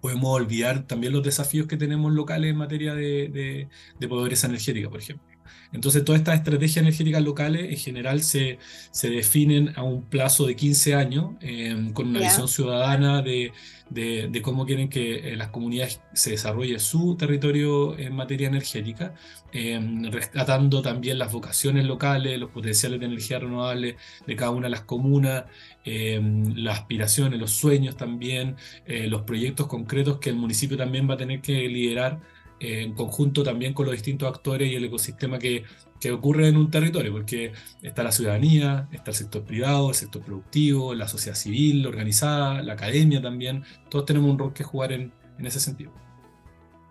podemos 0.00 0.30
olvidar 0.30 0.84
también 0.88 1.12
los 1.12 1.22
desafíos 1.22 1.68
que 1.68 1.76
tenemos 1.76 2.12
locales 2.12 2.50
en 2.50 2.56
materia 2.56 2.92
de, 2.94 3.68
de 4.00 4.08
pobreza 4.08 4.48
energética, 4.48 4.90
por 4.90 4.98
ejemplo. 4.98 5.33
Entonces, 5.72 6.04
todas 6.04 6.20
estas 6.20 6.36
estrategias 6.36 6.78
energéticas 6.78 7.22
locales 7.22 7.70
en 7.70 7.76
general 7.76 8.22
se, 8.22 8.58
se 8.90 9.10
definen 9.10 9.72
a 9.76 9.82
un 9.82 10.02
plazo 10.02 10.46
de 10.46 10.56
15 10.56 10.94
años, 10.94 11.32
em, 11.40 11.92
con 11.92 12.08
una 12.08 12.20
visión 12.20 12.48
ciudadana 12.48 13.22
de, 13.22 13.52
de, 13.90 14.42
cómo 14.42 14.66
quieren 14.66 14.88
que 14.88 15.32
eh, 15.32 15.36
las 15.36 15.48
comunidades 15.48 16.00
se 16.12 16.30
desarrolle 16.30 16.78
su 16.78 17.16
territorio 17.16 17.96
en 17.98 18.14
materia 18.14 18.48
energética, 18.48 19.14
em, 19.52 20.04
rescatando 20.10 20.82
también 20.82 21.18
las 21.18 21.32
vocaciones 21.32 21.84
locales, 21.84 22.38
los 22.38 22.50
potenciales 22.50 23.00
de 23.00 23.06
energía 23.06 23.38
renovable 23.38 23.96
de 24.26 24.36
cada 24.36 24.50
una 24.50 24.66
de 24.66 24.70
las 24.70 24.82
comunas, 24.82 25.44
em, 25.84 26.54
las 26.56 26.80
aspiraciones, 26.80 27.38
los 27.38 27.52
sueños 27.52 27.96
también, 27.96 28.56
eh, 28.86 29.06
los 29.06 29.22
proyectos 29.22 29.66
concretos 29.66 30.18
que 30.18 30.30
el 30.30 30.36
municipio 30.36 30.76
también 30.76 31.08
va 31.08 31.14
a 31.14 31.18
tener 31.18 31.40
que 31.40 31.68
liderar 31.68 32.20
en 32.60 32.94
conjunto 32.94 33.42
también 33.42 33.74
con 33.74 33.86
los 33.86 33.94
distintos 33.94 34.28
actores 34.28 34.70
y 34.70 34.74
el 34.74 34.84
ecosistema 34.84 35.38
que, 35.38 35.64
que 36.00 36.12
ocurre 36.12 36.48
en 36.48 36.56
un 36.56 36.70
territorio, 36.70 37.12
porque 37.12 37.52
está 37.82 38.02
la 38.02 38.12
ciudadanía, 38.12 38.88
está 38.92 39.10
el 39.10 39.16
sector 39.16 39.44
privado, 39.44 39.88
el 39.88 39.94
sector 39.94 40.22
productivo, 40.22 40.94
la 40.94 41.08
sociedad 41.08 41.36
civil 41.36 41.86
organizada, 41.86 42.62
la 42.62 42.74
academia 42.74 43.20
también, 43.20 43.64
todos 43.90 44.06
tenemos 44.06 44.30
un 44.30 44.38
rol 44.38 44.52
que 44.52 44.64
jugar 44.64 44.92
en, 44.92 45.12
en 45.38 45.46
ese 45.46 45.60
sentido. 45.60 45.92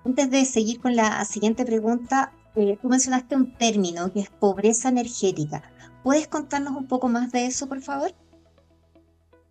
Antes 0.06 0.30
de 0.30 0.46
seguir 0.46 0.80
con 0.80 0.96
la 0.96 1.24
siguiente 1.26 1.66
pregunta, 1.66 2.34
eh, 2.56 2.78
tú 2.82 2.90
mencionaste 2.90 3.36
un 3.36 3.54
término 3.54 4.12
que 4.12 4.20
es 4.20 4.30
pobreza 4.30 4.90
energética. 4.90 5.64
¿Puedes 6.04 6.28
contarnos 6.28 6.76
un 6.76 6.88
poco 6.88 7.08
más 7.08 7.32
de 7.32 7.46
eso, 7.46 7.68
por 7.68 7.82
favor? 7.82 8.14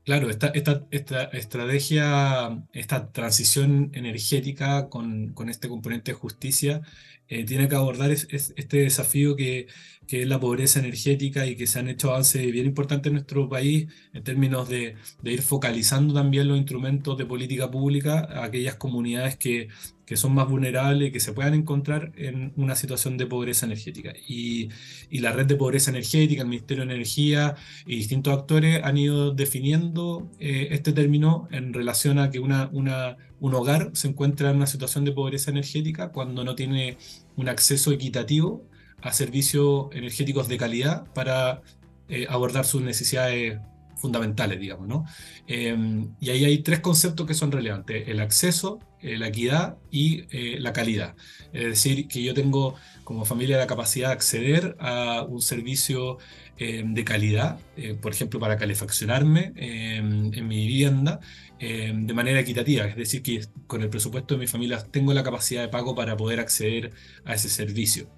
Claro, 0.05 0.31
esta, 0.31 0.49
esta, 0.49 0.85
esta, 0.91 1.25
estrategia, 1.27 2.61
esta 2.73 3.13
transición 3.13 3.91
energética 3.95 4.89
con, 4.89 5.33
este 5.49 5.69
componente 5.69 6.11
de 6.11 6.19
justicia, 6.19 6.83
eh, 7.29 7.45
tiene 7.45 7.69
que 7.69 7.77
abordar 7.77 8.11
este 8.11 8.77
desafío 8.79 9.37
que, 9.37 9.69
es 10.09 10.29
la 10.29 10.41
pobreza 10.41 10.81
energética 10.81 11.47
y 11.47 11.57
que 11.57 11.67
se 11.67 11.79
han 11.79 11.89
hecho 11.89 12.11
avances 12.11 12.51
bien 12.53 12.67
importantes 12.67 13.09
en 13.09 13.15
nuestro 13.15 13.49
país 13.49 13.89
en 14.13 14.23
términos 14.25 14.69
de, 14.69 14.97
ir 15.25 15.43
focalizando 15.43 16.13
también 16.13 16.49
los 16.49 16.59
instrumentos 16.59 17.17
de 17.17 17.25
política 17.25 17.71
pública 17.71 18.29
a 18.31 18.45
aquellas 18.45 18.75
comunidades 18.77 19.37
que, 19.37 19.69
que 20.13 20.19
son 20.19 20.35
más 20.35 20.47
vulnerables 20.47 21.11
que 21.11 21.21
se 21.21 21.33
puedan 21.33 21.55
encontrar 21.55 22.13
en 22.17 22.53
una 22.59 22.77
situación 22.77 23.17
de 23.17 23.25
pobreza 23.25 23.65
energética. 23.65 24.13
Y, 24.29 24.69
y, 25.09 25.21
la 25.21 25.33
red 25.33 25.47
de 25.47 25.57
pobreza 25.57 25.91
energética, 25.91 26.43
el 26.43 26.49
Ministerio 26.49 26.85
de 26.85 26.93
Energía 26.93 27.55
y 27.87 27.97
distintos 27.97 28.35
actores 28.35 28.83
han 28.85 28.99
ido 28.99 29.31
definiendo 29.31 30.31
eh, 30.39 30.69
este 30.73 30.93
término 30.93 31.49
en 31.51 31.73
relación 31.73 32.19
a 32.19 32.29
que 32.29 32.41
una, 32.41 32.69
una, 32.73 33.17
un 33.41 33.55
hogar 33.55 33.93
se 33.95 34.09
encuentra 34.09 34.51
en 34.51 34.57
una 34.57 34.67
situación 34.67 35.07
de 35.07 35.13
pobreza 35.13 35.51
energética 35.51 36.13
cuando 36.13 36.45
no 36.45 36.55
tiene 36.57 36.99
un 37.37 37.49
acceso 37.49 37.91
equitativo 37.91 38.69
a 39.01 39.15
servicios 39.15 39.87
energéticos 39.93 40.47
de 40.47 40.59
calidad 40.59 41.11
para 41.15 41.63
eh, 42.11 42.27
abordar 42.29 42.67
sus 42.67 42.83
necesidades 42.83 43.61
fundamentales, 44.03 44.61
digamos, 44.61 44.87
¿no? 44.89 45.05
Em, 45.47 46.15
y 46.21 46.31
ahí 46.31 46.45
hay 46.45 46.59
tres 46.59 46.81
conceptos 46.81 47.27
que 47.27 47.35
son 47.35 47.53
relevantes. 47.53 48.09
El 48.09 48.21
acceso, 48.21 48.81
la 49.01 49.29
equidad 49.29 49.79
y 49.91 50.25
la 50.61 50.73
calidad. 50.73 51.17
Es 51.53 51.65
decir, 51.65 52.07
que 52.07 52.23
yo 52.23 52.35
tengo 52.35 52.77
como 53.03 53.25
familia 53.25 53.57
la 53.59 53.67
capacidad 53.67 54.09
de 54.09 54.15
acceder 54.15 54.77
a 54.79 55.23
un 55.23 55.43
servicio 55.43 56.19
de 56.59 57.05
calidad, 57.05 57.59
por 58.01 58.13
ejemplo, 58.13 58.39
para 58.39 58.57
calefaccionarme 58.57 59.53
en 59.57 60.47
mi 60.47 60.69
vivienda 60.69 61.19
de 61.63 62.15
manera 62.15 62.41
equitativa, 62.41 62.87
es 62.87 62.97
decir, 62.97 63.23
que 63.23 63.45
con 63.69 63.83
el 63.83 63.89
presupuesto 63.89 64.35
de 64.35 64.41
mi 64.41 64.47
familia 64.49 64.85
tengo 64.91 65.15
la 65.15 65.23
capacidad 65.23 65.63
de 65.63 65.69
pago 65.69 65.95
para 65.95 66.17
poder 66.17 66.41
acceder 66.41 66.93
a 67.25 67.35
ese 67.35 67.49
servicio. 67.49 68.09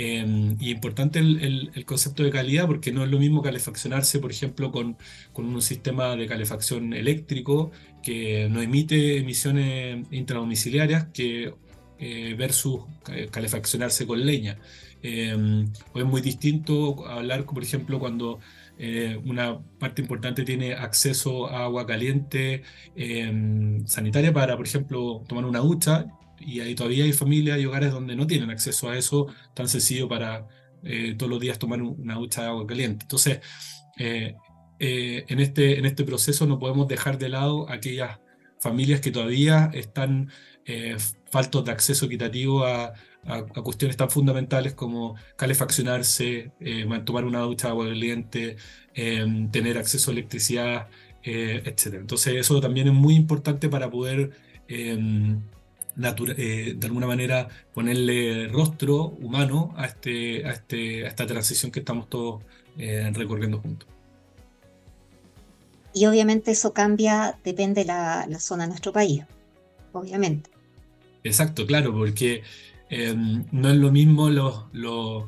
Eh, 0.00 0.54
y 0.60 0.70
importante 0.70 1.18
el, 1.18 1.84
concepto 1.84 2.22
de 2.22 2.30
calidad 2.30 2.68
porque 2.68 2.92
no 2.92 3.02
es 3.02 3.10
lo 3.10 3.18
mismo 3.18 3.42
calefaccionarse, 3.42 4.20
por 4.20 4.30
ejemplo, 4.30 4.70
con, 4.70 4.96
con 5.32 5.46
un 5.46 5.60
sistema 5.60 6.14
de 6.14 6.28
calefacción 6.28 6.92
eléctrico 6.94 7.72
que 8.00 8.48
no 8.48 8.62
emite 8.62 9.18
emisiones 9.18 10.06
intradomiciliarias 10.12 11.08
que 11.12 11.52
eh, 11.98 12.36
versus 12.38 12.82
calefaccionarse 13.32 14.06
con 14.06 14.24
leña. 14.24 14.58
Eh, 15.02 15.66
es 15.96 16.04
muy 16.04 16.20
distinto 16.20 17.04
hablar, 17.08 17.44
por 17.44 17.62
ejemplo, 17.64 17.98
cuando 17.98 18.38
eh, 18.78 19.20
una 19.24 19.58
parte 19.80 20.02
importante 20.02 20.44
tiene 20.44 20.74
acceso 20.74 21.48
a 21.48 21.64
agua 21.64 21.86
caliente 21.86 22.62
sanitaria 23.86 24.32
para, 24.32 24.56
por 24.56 24.66
ejemplo, 24.66 25.24
tomar 25.26 25.44
una 25.44 25.58
ducha 25.58 26.06
y 26.40 26.60
ahí 26.60 26.74
todavía 26.74 27.04
hay 27.04 27.12
familias 27.12 27.58
y 27.58 27.66
hogares 27.66 27.92
donde 27.92 28.16
no 28.16 28.26
tienen 28.26 28.50
acceso 28.50 28.88
a 28.90 28.96
eso 28.96 29.26
tan 29.54 29.68
sencillo 29.68 30.08
para 30.08 30.46
eh, 30.82 31.14
todos 31.18 31.30
los 31.30 31.40
días 31.40 31.58
tomar 31.58 31.82
una 31.82 32.14
ducha 32.14 32.42
de 32.42 32.48
agua 32.48 32.66
caliente. 32.66 33.04
Entonces, 33.04 33.40
eh, 33.98 34.34
eh, 34.78 35.24
en, 35.28 35.40
este, 35.40 35.78
en 35.78 35.86
este 35.86 36.04
proceso 36.04 36.46
no 36.46 36.58
podemos 36.58 36.86
dejar 36.88 37.18
de 37.18 37.28
lado 37.28 37.68
aquellas 37.70 38.20
familias 38.60 39.00
que 39.00 39.10
todavía 39.10 39.70
están 39.74 40.30
faltos 41.30 41.64
de 41.64 41.72
acceso 41.72 42.04
equitativo 42.04 42.66
a, 42.66 42.92
cuestiones 43.64 43.96
tan 43.96 44.10
fundamentales 44.10 44.74
como 44.74 45.16
calefaccionarse, 45.36 46.52
tomar 47.06 47.24
una 47.24 47.40
ducha 47.40 47.68
de 47.68 47.70
agua 47.72 47.86
caliente, 47.86 48.56
tener 48.94 49.78
acceso 49.78 50.10
a 50.10 50.12
electricidad, 50.12 50.88
etc. 51.22 51.94
Entonces, 51.94 52.34
eso 52.34 52.60
también 52.60 52.88
es 52.88 52.92
muy 52.92 53.14
importante 53.14 53.70
para 53.70 53.90
poder 53.90 54.32
de 55.98 56.78
alguna 56.82 57.06
manera 57.06 57.48
ponerle 57.74 58.48
rostro 58.48 59.06
humano 59.20 59.74
a, 59.76 59.86
este, 59.86 60.46
a, 60.46 60.52
este, 60.52 61.04
a 61.04 61.08
esta 61.08 61.26
transición 61.26 61.72
que 61.72 61.80
estamos 61.80 62.08
todos 62.08 62.42
eh, 62.78 63.10
recorriendo 63.12 63.58
juntos. 63.58 63.88
Y 65.92 66.06
obviamente 66.06 66.52
eso 66.52 66.72
cambia, 66.72 67.36
depende 67.42 67.80
de 67.80 67.86
la, 67.88 68.26
la 68.28 68.38
zona 68.38 68.64
de 68.64 68.68
nuestro 68.68 68.92
país, 68.92 69.24
obviamente. 69.92 70.50
Exacto, 71.24 71.66
claro, 71.66 71.92
porque 71.92 72.42
em, 72.88 73.44
no 73.50 73.68
es 73.68 73.76
lo 73.76 73.90
mismo 73.90 74.30
los, 74.30 74.66
los, 74.72 75.24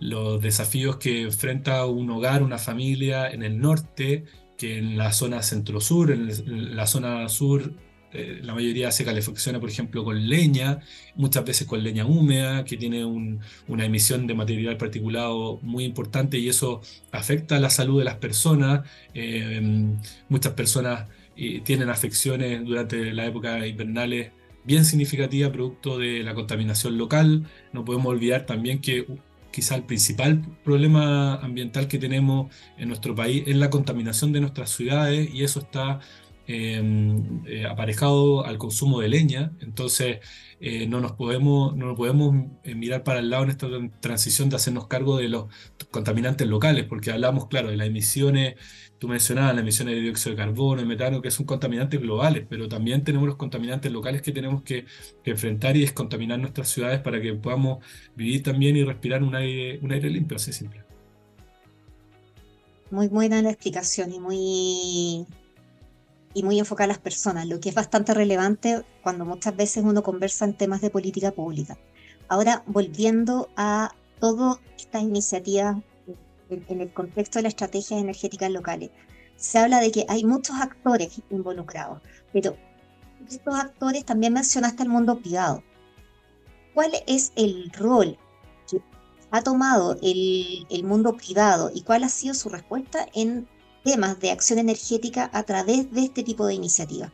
los 0.00 0.42
desafíos 0.42 0.96
que 0.96 1.22
enfrenta 1.22 1.86
un 1.86 2.10
hogar, 2.10 2.42
una 2.42 2.58
familia 2.58 3.30
en 3.30 3.42
el 3.42 3.58
norte, 3.58 4.24
que 4.58 4.76
en 4.76 4.98
la 4.98 5.12
zona 5.12 5.42
centro-sur, 5.42 6.10
en 6.10 6.76
la 6.76 6.86
zona 6.86 7.26
sur 7.30 7.72
eh, 8.12 8.40
la 8.42 8.54
mayoría 8.54 8.90
se 8.90 9.04
calefacciona, 9.04 9.60
por 9.60 9.70
ejemplo, 9.70 10.04
con 10.04 10.28
leña, 10.28 10.80
muchas 11.14 11.44
veces 11.44 11.66
con 11.66 11.82
leña 11.82 12.06
húmeda, 12.06 12.64
que 12.64 12.76
tiene 12.76 13.04
una 13.04 13.84
emisión 13.84 14.26
de 14.26 14.34
material 14.34 14.76
particulado 14.76 15.58
muy 15.62 15.84
importante 15.84 16.38
y 16.38 16.48
eso 16.48 16.80
afecta 17.12 17.58
la 17.60 17.70
salud 17.70 17.98
de 17.98 18.04
las 18.04 18.16
personas. 18.16 18.88
Eh, 19.14 19.60
muchas 20.28 20.54
personas 20.54 21.06
eh, 21.36 21.60
tienen 21.64 21.88
afecciones 21.88 22.64
durante 22.64 23.12
la 23.12 23.26
época 23.26 23.66
invernales 23.66 24.32
bien 24.64 24.84
significativa 24.84 25.50
producto 25.52 25.98
de 25.98 26.22
la 26.22 26.34
contaminación 26.34 26.98
local. 26.98 27.46
No 27.72 27.84
podemos 27.84 28.08
olvidar 28.08 28.46
también 28.46 28.80
que 28.80 29.06
quizá 29.50 29.74
el 29.74 29.84
principal 29.84 30.42
problema 30.64 31.36
ambiental 31.36 31.88
que 31.88 31.98
tenemos 31.98 32.54
en 32.76 32.88
nuestro 32.88 33.14
país 33.14 33.44
es 33.46 33.56
la 33.56 33.70
contaminación 33.70 34.32
de 34.32 34.40
nuestras 34.40 34.70
ciudades 34.70 35.30
y 35.32 35.44
eso 35.44 35.60
está 35.60 36.00
eh, 36.46 37.64
aparejado 37.68 38.44
al 38.44 38.58
consumo 38.58 39.00
de 39.00 39.08
leña, 39.08 39.52
entonces 39.60 40.18
eh, 40.62 40.86
no 40.86 41.00
nos 41.00 41.12
podemos, 41.12 41.74
no 41.74 41.94
podemos 41.94 42.34
eh, 42.64 42.74
mirar 42.74 43.02
para 43.02 43.20
el 43.20 43.30
lado 43.30 43.44
en 43.44 43.50
esta 43.50 43.66
transición 44.00 44.50
de 44.50 44.56
hacernos 44.56 44.88
cargo 44.88 45.16
de 45.16 45.28
los 45.28 45.46
contaminantes 45.90 46.46
locales, 46.46 46.84
porque 46.84 47.10
hablamos, 47.10 47.46
claro, 47.46 47.70
de 47.70 47.78
las 47.78 47.86
emisiones, 47.86 48.56
tú 48.98 49.08
mencionabas 49.08 49.54
las 49.54 49.62
emisiones 49.62 49.94
de 49.94 50.02
dióxido 50.02 50.32
de 50.32 50.42
carbono, 50.42 50.82
y 50.82 50.84
metano, 50.84 51.22
que 51.22 51.30
son 51.30 51.46
contaminantes 51.46 51.98
globales, 51.98 52.44
pero 52.46 52.68
también 52.68 53.04
tenemos 53.04 53.26
los 53.26 53.36
contaminantes 53.36 53.90
locales 53.90 54.20
que 54.20 54.32
tenemos 54.32 54.62
que, 54.62 54.84
enfrentar 55.24 55.76
y 55.78 55.80
descontaminar 55.80 56.38
nuestras 56.38 56.68
ciudades 56.68 57.00
para 57.00 57.22
que 57.22 57.32
podamos 57.34 57.78
vivir 58.14 58.42
también 58.42 58.76
y 58.76 58.84
respirar 58.84 59.22
un 59.22 59.34
aire, 59.34 59.78
un 59.80 59.92
aire 59.92 60.10
limpio, 60.10 60.36
así 60.36 60.52
simple. 60.52 60.84
Muy 62.90 63.08
buena 63.08 63.40
la 63.40 63.50
explicación 63.50 64.12
y 64.12 64.20
muy 64.20 65.26
y 66.32 66.42
muy 66.42 66.58
enfocada 66.58 66.84
a 66.84 66.88
las 66.88 66.98
personas, 66.98 67.46
lo 67.46 67.60
que 67.60 67.70
es 67.70 67.74
bastante 67.74 68.14
relevante 68.14 68.84
cuando 69.02 69.24
muchas 69.24 69.56
veces 69.56 69.82
uno 69.84 70.02
conversa 70.02 70.44
en 70.44 70.54
temas 70.54 70.80
de 70.80 70.90
política 70.90 71.32
pública. 71.32 71.78
Ahora, 72.28 72.62
volviendo 72.66 73.48
a 73.56 73.92
todas 74.20 74.58
estas 74.78 75.02
iniciativas 75.02 75.76
en, 76.48 76.80
el 76.80 76.92
contexto 76.92 77.38
de 77.38 77.44
las 77.44 77.52
estrategias 77.52 78.00
energéticas 78.00 78.50
locales, 78.50 78.90
se 79.36 79.58
habla 79.58 79.80
de 79.80 79.90
que 79.90 80.06
hay 80.08 80.24
muchos 80.24 80.56
actores 80.60 81.20
involucrados, 81.30 82.00
pero 82.32 82.56
estos 83.28 83.54
actores 83.54 84.04
también 84.04 84.32
mencionaste 84.32 84.82
el 84.82 84.88
mundo 84.88 85.18
privado. 85.18 85.62
¿Cuál 86.74 86.92
es 87.06 87.32
el 87.34 87.72
rol 87.72 88.16
que 88.70 88.80
ha 89.32 89.42
tomado 89.42 89.96
el, 90.02 90.66
el 90.70 90.84
mundo 90.84 91.16
privado 91.16 91.70
y 91.74 91.82
cuál 91.82 92.04
ha 92.04 92.08
sido 92.08 92.34
su 92.34 92.48
respuesta 92.48 93.06
en 93.14 93.48
temas 93.84 94.20
de 94.20 94.30
acción 94.30 94.58
energética 94.58 95.30
a 95.32 95.42
través 95.44 95.92
de 95.92 96.02
este 96.02 96.22
tipo 96.22 96.46
de 96.46 96.54
iniciativas. 96.54 97.10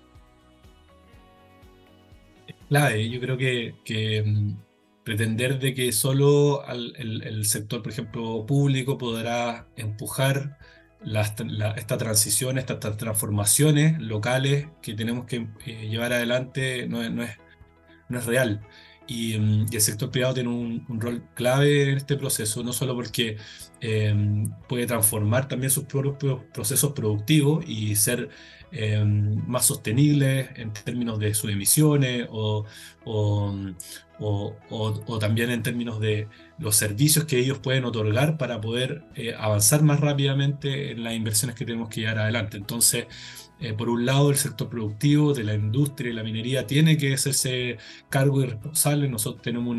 Clave, 2.68 3.08
yo 3.08 3.20
creo 3.20 3.36
que, 3.36 4.22
mm, 4.24 4.56
pretender 5.04 5.58
de 5.60 5.72
que 5.72 5.92
solo 5.92 6.64
el, 6.66 7.44
sector, 7.44 7.82
por 7.82 7.92
ejemplo, 7.92 8.44
público 8.44 8.98
podrá 8.98 9.68
empujar 9.76 10.58
esta 11.76 11.98
transición, 11.98 12.58
estas, 12.58 12.80
transformaciones 12.96 14.00
locales 14.00 14.68
que 14.82 14.94
tenemos 14.94 15.26
que 15.26 15.46
eh, 15.66 15.88
llevar 15.88 16.12
adelante 16.12 16.88
no, 16.88 17.02
es 17.02 18.26
real. 18.26 18.66
Mm, 19.08 19.66
y, 19.70 19.76
el 19.76 19.80
sector 19.80 20.10
privado 20.10 20.34
tiene 20.34 20.48
un, 20.50 20.84
rol 21.00 21.22
clave 21.34 21.90
en 21.90 21.96
este 21.98 22.16
proceso, 22.16 22.62
no 22.62 22.72
solo 22.72 22.94
porque 22.94 23.36
em, 23.80 24.50
puede 24.68 24.86
transformar 24.86 25.48
también 25.48 25.70
sus 25.70 25.84
propios 25.84 26.42
procesos 26.52 26.92
productivos 26.92 27.64
y 27.68 27.94
ser 27.96 28.28
em, 28.72 29.46
más 29.46 29.66
sostenible 29.66 30.50
en 30.56 30.72
términos 30.72 31.18
de 31.18 31.34
sus 31.34 31.50
emisiones 31.50 32.26
o, 32.30 32.64
o, 33.04 33.54
también 35.20 35.50
en 35.50 35.62
términos 35.62 36.00
de 36.00 36.28
los 36.58 36.76
servicios 36.76 37.24
que 37.26 37.38
ellos 37.38 37.58
pueden 37.58 37.84
otorgar 37.84 38.38
para 38.38 38.60
poder 38.60 39.04
eh, 39.14 39.34
avanzar 39.38 39.82
más 39.82 40.00
rápidamente 40.00 40.92
en 40.92 41.04
las 41.04 41.14
inversiones 41.14 41.56
que 41.56 41.64
tenemos 41.64 41.88
que 41.88 42.00
llevar 42.00 42.18
adelante. 42.18 42.56
Entonces, 42.56 43.06
eh, 43.58 43.72
por 43.72 43.88
un 43.88 44.04
lado, 44.04 44.30
el 44.30 44.36
sector 44.36 44.68
productivo 44.68 45.32
de 45.32 45.42
la 45.44 45.54
industria 45.54 46.10
y 46.10 46.14
la 46.14 46.22
minería 46.22 46.66
tiene 46.66 46.98
que 46.98 47.14
hacerse 47.14 47.78
cargo 48.10 48.42
y 48.42 48.46
responsable. 48.46 49.08
Nosotros 49.08 49.42
tenemos 49.42 49.76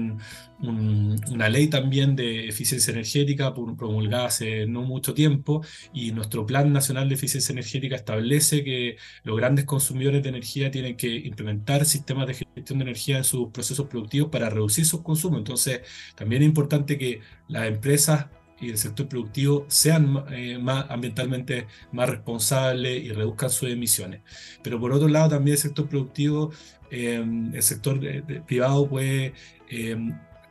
una 0.59 1.49
ley 1.49 1.67
también 1.67 2.15
de 2.15 2.47
eficiencia 2.47 2.91
energética 2.91 3.53
promulgada 3.53 4.25
hace 4.25 4.65
no 4.65 4.81
mucho 4.81 5.13
tiempo 5.13 5.63
y 5.93 6.11
nuestro 6.11 6.47
Plan 6.47 6.73
Nacional 6.73 7.07
de 7.09 7.15
Eficiencia 7.15 7.53
Energética 7.53 7.95
establece 7.95 8.63
que 8.63 8.97
los 9.23 9.37
grandes 9.37 9.65
consumidores 9.65 10.23
de 10.23 10.29
energía 10.29 10.71
tienen 10.71 10.97
que 10.97 11.15
implementar 11.15 11.85
sistemas 11.85 12.25
de 12.27 12.33
gestión 12.33 12.79
de 12.79 12.83
energía 12.85 13.17
en 13.17 13.23
sus 13.23 13.51
procesos 13.51 13.87
productivos 13.87 14.29
para 14.31 14.49
reducir 14.49 14.85
sus 14.85 15.01
consumos. 15.03 15.37
Entonces, 15.37 15.81
también 16.15 16.41
es 16.41 16.47
importante 16.47 16.97
que 16.97 17.21
las 17.47 17.67
empresas 17.67 18.27
y 18.59 18.69
el 18.69 18.77
sector 18.77 19.07
productivo 19.07 19.65
sean 19.67 20.23
eh, 20.31 20.57
más 20.57 20.85
ambientalmente 20.89 21.67
más 21.91 22.09
responsables 22.09 23.03
y 23.03 23.11
reduzcan 23.11 23.49
sus 23.49 23.69
emisiones. 23.69 24.21
Pero 24.63 24.79
por 24.79 24.91
otro 24.91 25.07
lado, 25.07 25.29
también 25.29 25.53
el 25.53 25.59
sector 25.59 25.87
productivo, 25.87 26.51
eh, 26.89 27.23
el 27.53 27.63
sector 27.63 27.99
privado 28.45 28.87
puede 28.87 29.33
eh, 29.69 29.97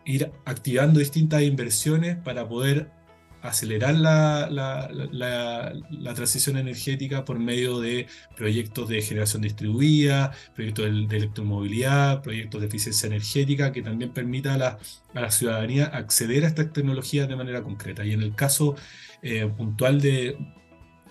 ir 0.05 0.31
activando 0.45 1.01
distintas 1.01 1.42
inversiones 1.42 2.16
para 2.16 2.49
poder 2.49 2.90
acelerar 3.49 3.95
la, 3.95 4.49
la, 4.51 6.15
transición 6.15 6.57
energética 6.57 7.25
por 7.25 7.39
medio 7.39 7.81
de 7.81 8.07
proyectos 8.37 8.89
de 8.89 9.03
generación 9.03 9.43
distribuida, 9.43 10.33
proyectos 10.55 10.87
de, 10.87 11.17
electromovilidad, 11.17 12.23
proyectos 12.23 12.61
de 12.61 12.67
eficiencia 12.67 13.07
energética, 13.07 13.73
que 13.73 13.83
también 13.83 14.13
permita 14.13 14.55
a 14.55 14.59
la, 14.59 14.79
a 15.15 15.21
la 15.21 15.31
ciudadanía 15.31 15.87
acceder 15.87 16.45
a 16.45 16.49
estas 16.49 16.73
tecnologías 16.73 17.29
de 17.29 17.37
manera 17.37 17.63
concreta. 17.63 18.05
Y 18.05 18.13
en 18.13 18.23
el 18.23 18.35
caso 18.35 18.77
eh, 19.23 19.47
puntual 19.57 20.01
de, 20.01 20.37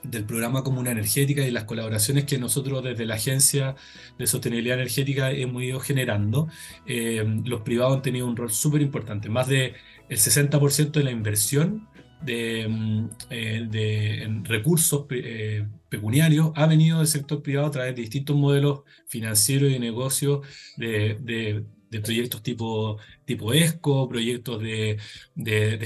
del 0.09 0.25
programa 0.25 0.63
Comuna 0.63 0.91
Energética 0.91 1.41
y 1.41 1.51
las 1.51 1.65
colaboraciones 1.65 2.25
que 2.25 2.37
nosotros 2.37 2.83
desde 2.83 3.05
la 3.05 3.15
Agencia 3.15 3.75
de 4.17 4.27
Sostenibilidad 4.27 4.77
Energética 4.77 5.31
hemos 5.31 5.63
ido 5.63 5.79
generando, 5.79 6.47
eh, 6.85 7.23
los 7.45 7.61
privados 7.61 7.97
han 7.97 8.01
tenido 8.01 8.27
un 8.27 8.35
rol 8.35 8.51
súper 8.51 8.81
importante. 8.81 9.29
Más 9.29 9.47
del 9.47 9.73
60% 10.09 10.91
de 10.91 11.03
la 11.03 11.11
inversión 11.11 11.87
de, 12.25 12.67
mm, 12.67 13.09
eh, 13.29 14.41
recursos 14.43 15.05
eh, 15.11 15.67
pecuniarios 15.89 16.51
ha 16.55 16.65
venido 16.65 16.97
del 16.99 17.07
sector 17.07 17.41
privado 17.41 17.67
a 17.67 17.71
través 17.71 17.95
de 17.95 18.01
distintos 18.01 18.35
modelos 18.35 18.81
financieros 19.07 19.69
y 19.69 19.73
de 19.73 19.79
negocio 19.79 20.41
de, 20.77 21.17
de, 21.21 21.63
proyectos 22.01 22.43
tipo, 22.43 22.97
tipo 23.23 23.53
ESCO, 23.53 24.09
proyectos 24.09 24.61
de, 24.61 24.97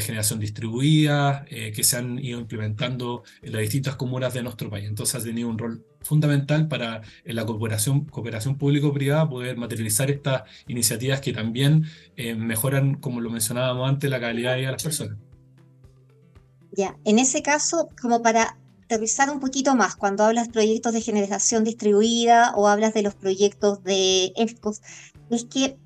generación 0.01 0.39
distribuida 0.39 1.45
eh, 1.49 1.71
que 1.71 1.83
se 1.83 1.97
han 1.97 2.17
ido 2.17 2.39
implementando 2.39 3.21
en 3.43 3.51
las 3.53 3.61
distintas 3.61 3.95
comunas 3.95 4.33
de 4.33 4.41
nuestro 4.41 4.71
país. 4.71 4.87
Entonces 4.87 5.21
ha 5.21 5.23
tenido 5.23 5.47
un 5.49 5.59
rol 5.59 5.85
fundamental 6.01 6.67
para 6.67 7.01
en 7.23 7.35
la 7.35 7.45
cooperación, 7.45 8.05
cooperación 8.05 8.57
público-privada 8.57 9.29
poder 9.29 9.55
materializar 9.57 10.09
estas 10.09 10.43
iniciativas 10.67 11.21
que 11.21 11.31
también 11.31 11.85
mejoran, 12.17 12.95
como 12.95 13.21
lo 13.21 13.29
mencionábamos 13.29 13.87
antes, 13.87 14.09
la 14.09 14.19
calidad 14.19 14.53
de 14.53 14.57
vida 14.57 14.67
de 14.69 14.73
las 14.73 14.83
personas. 14.83 15.28
Ya, 16.71 16.97
en 17.03 17.19
ese 17.19 17.41
caso, 17.41 17.89
como 18.01 18.21
para 18.21 18.57
aterrizar 18.83 19.29
un 19.29 19.39
poquito 19.39 19.75
más, 19.75 19.95
cuando 19.95 20.23
hablas 20.23 20.47
de 20.47 20.53
proyectos 20.53 20.93
de 20.93 21.01
generación 21.01 21.63
distribuida 21.63 22.53
o 22.55 22.67
hablas 22.67 22.93
de 22.93 23.03
los 23.03 23.15
proyectos 23.15 23.83
de 23.83 24.33
ESCOs, 24.35 24.81
es 25.29 25.45
que 25.45 25.77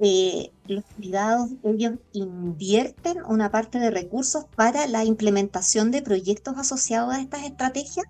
eh, 0.00 0.50
los 0.66 0.84
privados, 0.96 1.50
ellos 1.64 1.94
invierten 2.12 3.18
una 3.24 3.50
parte 3.50 3.78
de 3.78 3.90
recursos 3.90 4.44
para 4.54 4.86
la 4.86 5.04
implementación 5.04 5.90
de 5.90 6.02
proyectos 6.02 6.56
asociados 6.56 7.14
a 7.14 7.20
estas 7.20 7.44
estrategias. 7.44 8.06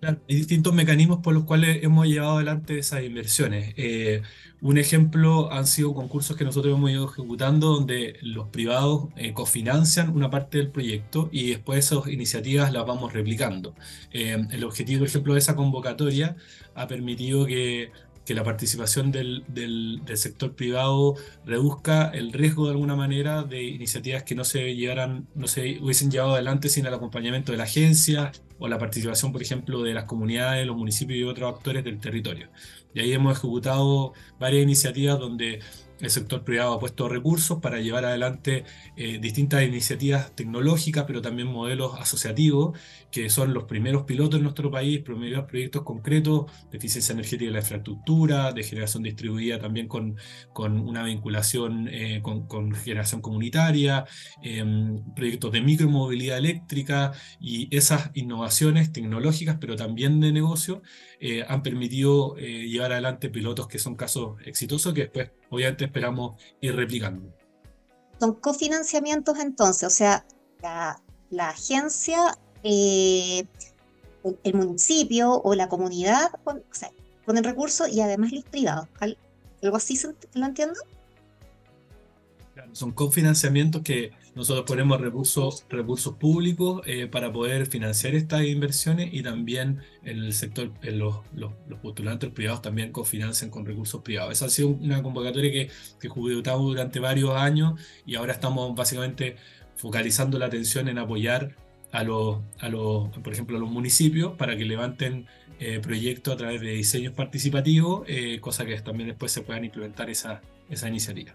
Claro, 0.00 0.18
hay 0.30 0.36
distintos 0.36 0.72
mecanismos 0.72 1.18
por 1.18 1.34
los 1.34 1.44
cuales 1.44 1.84
hemos 1.84 2.06
llevado 2.06 2.36
adelante 2.36 2.78
esas 2.78 3.02
inversiones. 3.04 3.74
Eh, 3.76 4.22
un 4.62 4.78
ejemplo 4.78 5.52
han 5.52 5.66
sido 5.66 5.92
concursos 5.92 6.38
que 6.38 6.44
nosotros 6.44 6.74
hemos 6.74 6.90
ido 6.90 7.04
ejecutando 7.10 7.74
donde 7.74 8.16
los 8.22 8.48
privados 8.48 9.08
eh, 9.16 9.34
cofinancian 9.34 10.08
una 10.08 10.30
parte 10.30 10.56
del 10.56 10.70
proyecto 10.70 11.28
y 11.32 11.50
después 11.50 11.84
esas 11.84 12.08
iniciativas 12.08 12.72
las 12.72 12.86
vamos 12.86 13.12
replicando. 13.12 13.74
Eh, 14.10 14.42
el 14.50 14.64
objetivo, 14.64 15.00
por 15.00 15.08
ejemplo, 15.08 15.34
de 15.34 15.40
esa 15.40 15.54
convocatoria 15.54 16.34
ha 16.74 16.86
permitido 16.88 17.44
que 17.46 17.92
que 18.24 18.34
la 18.34 18.44
participación 18.44 19.10
del, 19.10 19.44
del, 19.48 20.02
sector 20.14 20.54
privado 20.54 21.16
reduzca 21.44 22.10
el 22.10 22.32
riesgo 22.32 22.66
de 22.66 22.72
alguna 22.72 22.94
manera 22.94 23.42
de 23.42 23.64
iniciativas 23.64 24.22
que 24.22 24.36
no 24.36 24.44
se 24.44 24.76
llevaran, 24.76 25.26
no 25.34 25.48
se 25.48 25.80
hubiesen 25.80 26.12
llevado 26.12 26.34
adelante 26.34 26.68
sin 26.68 26.86
el 26.86 26.94
acompañamiento 26.94 27.50
de 27.50 27.58
la 27.58 27.64
agencia 27.64 28.30
o 28.60 28.68
la 28.68 28.78
participación, 28.78 29.32
por 29.32 29.42
ejemplo, 29.42 29.82
de 29.82 29.94
las 29.94 30.04
comunidades, 30.04 30.66
los 30.66 30.76
municipios 30.76 31.18
y 31.18 31.24
otros 31.24 31.52
actores 31.52 31.82
del 31.82 31.98
territorio. 31.98 32.48
Y 32.94 33.00
ahí 33.00 33.12
hemos 33.12 33.36
ejecutado 33.36 34.12
varias 34.38 34.62
iniciativas 34.62 35.18
donde 35.18 35.60
el 36.00 36.10
sector 36.10 36.44
privado 36.44 36.74
ha 36.74 36.80
puesto 36.80 37.08
recursos 37.08 37.58
para 37.60 37.80
llevar 37.80 38.04
adelante 38.04 38.64
eh, 38.96 39.18
distintas 39.20 39.62
iniciativas 39.62 40.34
tecnológicas, 40.34 41.04
pero 41.06 41.20
también 41.20 41.48
modelos 41.48 41.94
asociativos, 41.98 42.78
que 43.10 43.28
son 43.30 43.52
los 43.52 43.64
primeros 43.64 44.04
pilotos 44.04 44.38
en 44.38 44.44
nuestro 44.44 44.70
país, 44.70 45.00
primeros 45.00 45.44
proyectos 45.44 45.82
concretos 45.82 46.50
de 46.70 46.78
eficiencia 46.78 47.12
energética 47.12 47.46
de 47.46 47.52
la 47.52 47.60
infraestructura, 47.60 48.52
de 48.52 48.62
generación 48.62 49.02
distribuida 49.02 49.58
también 49.58 49.88
con, 49.88 50.16
con 50.52 50.78
una 50.78 51.02
vinculación 51.02 51.88
eh, 51.88 52.20
con, 52.22 52.72
generación 52.74 53.20
comunitaria, 53.20 54.04
em, 54.42 55.02
proyectos 55.14 55.52
de 55.52 55.60
micromovilidad 55.60 56.38
eléctrica 56.38 57.12
y 57.40 57.74
esas 57.76 58.10
innovaciones 58.14 58.92
tecnológicas, 58.92 59.58
pero 59.60 59.76
también 59.76 60.20
de 60.20 60.32
negocio, 60.32 60.82
eh, 61.20 61.44
han 61.46 61.62
permitido 61.62 62.36
llevar 62.36 62.92
adelante 62.92 63.28
pilotos 63.28 63.68
que 63.68 63.78
son 63.78 63.94
casos 63.94 64.36
exitosos 64.44 64.94
que 64.94 65.02
después 65.02 65.30
obviamente 65.50 65.84
esperamos 65.84 66.40
ir 66.60 66.74
replicando. 66.74 67.32
Son 68.18 68.34
cofinanciamientos 68.34 69.38
entonces, 69.38 69.86
o 69.86 69.90
sea, 69.90 70.24
la, 70.60 71.48
agencia, 71.48 72.38
eh, 72.62 73.44
el, 74.44 74.54
municipio 74.54 75.40
o 75.42 75.54
la 75.54 75.68
comunidad 75.68 76.30
o 76.44 76.54
sea, 76.70 76.90
ponen 77.24 77.44
recursos 77.44 77.88
y 77.88 78.00
además 78.00 78.32
los 78.32 78.44
privados. 78.44 78.88
¿Algo 79.62 79.76
así 79.76 79.98
lo 80.34 80.46
entiendo? 80.46 80.80
Son 82.72 82.92
cofinanciamientos 82.92 83.82
que 83.82 84.12
nosotros 84.34 84.64
ponemos 84.66 85.00
recursos, 85.00 85.66
recursos 85.68 86.14
públicos 86.14 86.82
eh, 86.86 87.06
para 87.06 87.32
poder 87.32 87.66
financiar 87.66 88.14
estas 88.14 88.44
inversiones 88.44 89.12
y 89.12 89.22
también 89.22 89.80
en 90.04 90.18
el 90.18 90.32
sector, 90.32 90.72
en 90.82 90.98
los, 90.98 91.16
los, 91.34 91.52
postulantes 91.82 92.30
privados 92.30 92.62
también 92.62 92.92
cofinancian 92.92 93.50
con 93.50 93.66
recursos 93.66 94.02
privados. 94.02 94.32
Esa 94.32 94.46
ha 94.46 94.50
sido 94.50 94.68
una 94.68 95.02
convocatoria 95.02 95.50
que, 95.50 95.70
que 96.00 96.06
ejecutamos 96.06 96.66
durante 96.66 97.00
varios 97.00 97.30
años 97.32 97.80
y 98.06 98.14
ahora 98.14 98.32
estamos 98.32 98.74
básicamente 98.74 99.36
focalizando 99.76 100.38
la 100.38 100.46
atención 100.46 100.88
en 100.88 100.98
apoyar 100.98 101.56
a 101.92 102.04
los, 102.04 102.38
a 102.60 102.68
los, 102.68 103.08
por 103.08 103.32
ejemplo, 103.32 103.56
a 103.56 103.60
los 103.60 103.70
municipios 103.70 104.36
para 104.36 104.56
que 104.56 104.64
levanten 104.64 105.26
eh, 105.58 105.80
proyectos 105.80 106.34
a 106.34 106.36
través 106.36 106.60
de 106.60 106.70
diseños 106.70 107.12
participativos, 107.14 108.04
eh, 108.08 108.38
cosa 108.40 108.64
que 108.64 108.80
también 108.80 109.08
después 109.08 109.32
se 109.32 109.42
puedan 109.42 109.64
implementar 109.64 110.08
esa, 110.08 110.40
esa 110.70 110.88
iniciativa. 110.88 111.34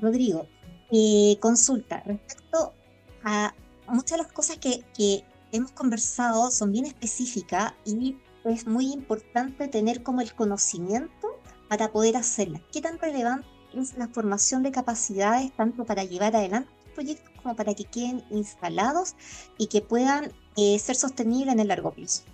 Rodrigo, 0.00 0.48
eh, 0.90 1.36
consulta 1.40 2.02
respecto 2.06 2.72
a 3.24 3.54
muchas 3.88 4.18
de 4.18 4.24
las 4.24 4.32
cosas 4.32 4.58
que, 4.58 5.24
hemos 5.52 5.70
conversado 5.70 6.50
son 6.50 6.72
bien 6.72 6.84
específicas 6.84 7.74
y 7.84 8.16
es 8.44 8.66
muy 8.66 8.92
importante 8.92 9.68
tener 9.68 10.02
como 10.02 10.20
el 10.20 10.34
conocimiento 10.34 11.40
para 11.68 11.92
poder 11.92 12.16
hacerlas. 12.16 12.60
¿Qué 12.72 12.80
tan 12.80 12.98
relevante 12.98 13.46
es 13.72 13.96
la 13.96 14.08
formación 14.08 14.64
de 14.64 14.72
capacidades 14.72 15.52
tanto 15.52 15.84
para 15.84 16.02
llevar 16.02 16.34
adelante 16.34 16.68
proyectos 16.94 17.30
como 17.40 17.54
para 17.54 17.72
que 17.74 17.84
queden 17.84 18.24
instalados 18.30 19.14
y 19.56 19.68
que 19.68 19.80
puedan 19.80 20.32
eh, 20.56 20.78
ser 20.80 20.96
sostenibles 20.96 21.54
en 21.54 21.60
el 21.60 21.68
largo 21.68 21.92
plazo? 21.92 22.24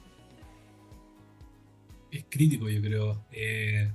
Es 2.10 2.24
crítico, 2.28 2.68
yo 2.68 2.80
creo. 2.80 3.24
Eh, 3.32 3.92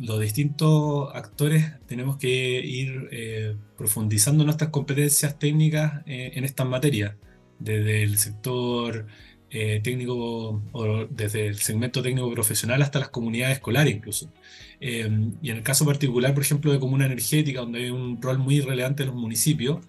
los 0.00 0.18
distintos 0.18 1.14
actores 1.14 1.72
tenemos 1.86 2.16
que 2.16 2.60
ir 2.64 3.08
eh, 3.12 3.56
profundizando 3.76 4.44
nuestras 4.44 4.70
competencias 4.70 5.38
técnicas 5.38 6.02
eh, 6.06 6.32
en 6.34 6.44
estas 6.44 6.66
materias, 6.66 7.14
desde 7.58 8.02
el 8.02 8.18
sector 8.18 9.06
eh, 9.50 9.80
técnico 9.84 10.62
o 10.72 11.06
desde 11.10 11.48
el 11.48 11.58
segmento 11.58 12.02
técnico 12.02 12.32
profesional 12.32 12.80
hasta 12.80 12.98
las 12.98 13.10
comunidades 13.10 13.58
escolares 13.58 13.94
incluso. 13.94 14.32
y 14.80 15.50
en 15.50 15.56
el 15.56 15.62
caso 15.62 15.84
particular, 15.84 16.32
por 16.32 16.42
ejemplo, 16.42 16.72
de 16.72 16.80
comuna 16.80 17.04
energética, 17.04 17.60
donde 17.60 17.80
hay 17.80 17.90
un 17.90 18.22
rol 18.22 18.38
muy 18.38 18.60
relevante 18.62 19.02
en 19.02 19.10
los 19.10 19.16
municipios, 19.16 19.80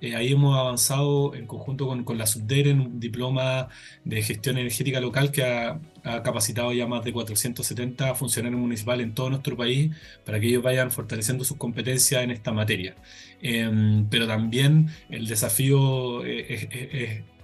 eh, 0.00 0.14
ahí 0.14 0.32
hemos 0.32 0.56
avanzado 0.56 1.34
en 1.34 1.46
conjunto 1.46 1.88
con, 2.04 2.18
la 2.18 2.26
SUBDER 2.26 2.68
en 2.68 2.80
un 2.80 3.00
diploma 3.00 3.68
de 4.04 4.22
gestión 4.22 4.58
energética 4.58 5.00
local 5.00 5.32
que 5.32 5.44
ha, 5.44 5.80
capacitado 6.24 6.72
ya 6.72 6.86
más 6.86 7.04
de 7.04 7.12
470 7.12 8.14
funcionarios 8.14 8.58
municipales 8.58 9.04
en 9.04 9.14
todo 9.14 9.28
nuestro 9.28 9.58
país 9.58 9.94
para 10.24 10.40
que 10.40 10.46
ellos 10.46 10.62
vayan 10.62 10.90
fortaleciendo 10.90 11.44
sus 11.44 11.58
competencias 11.58 12.22
en 12.22 12.30
esta 12.30 12.50
materia. 12.50 12.96
Eh, 13.42 14.04
pero 14.08 14.26
también 14.26 14.88
el 15.10 15.26
desafío 15.26 16.24
es, 16.24 16.68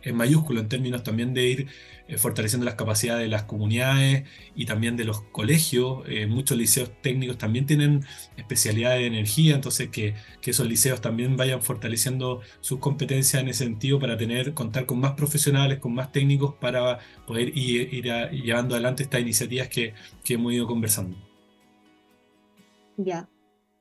es 0.05 0.15
mayúsculo 0.15 0.61
en 0.61 0.69
términos 0.69 1.03
también 1.03 1.35
de 1.35 1.49
ir 1.49 1.67
eh, 2.07 2.19
fortaleciendo 2.19 2.67
las 2.67 2.75
capacidades 2.75 3.23
de 3.23 3.31
las 3.31 3.45
comunidades 3.45 4.25
y 4.55 4.67
también 4.67 4.95
de 4.95 5.05
los 5.05 5.23
colegios. 5.23 6.05
Eh, 6.07 6.27
muchos 6.27 6.59
liceos 6.59 6.91
técnicos 7.01 7.39
también 7.39 7.65
tienen 7.65 8.05
especialidades 8.37 9.01
de 9.01 9.07
energía, 9.07 9.55
entonces 9.55 9.89
que, 9.89 10.15
que, 10.43 10.51
esos 10.51 10.67
liceos 10.69 11.01
también 11.01 11.39
vayan 11.39 11.63
fortaleciendo 11.63 12.43
sus 12.61 12.79
competencias 12.79 13.43
en 13.43 13.49
ese 13.49 13.65
sentido 13.65 13.99
para 13.99 14.19
tener, 14.19 14.53
contar 14.53 14.85
con 14.85 15.01
más 15.01 15.13
profesionales, 15.13 15.79
con 15.79 15.95
más 15.95 16.13
técnicos 16.13 16.55
para 16.57 16.99
poder 17.27 17.57
ir, 17.57 17.89
llevando 18.33 18.75
adelante 18.75 19.05
estas 19.05 19.23
iniciativas 19.23 19.69
que, 19.69 19.95
hemos 20.29 20.53
ido 20.53 20.67
conversando. 20.67 21.17
Ya. 22.99 23.31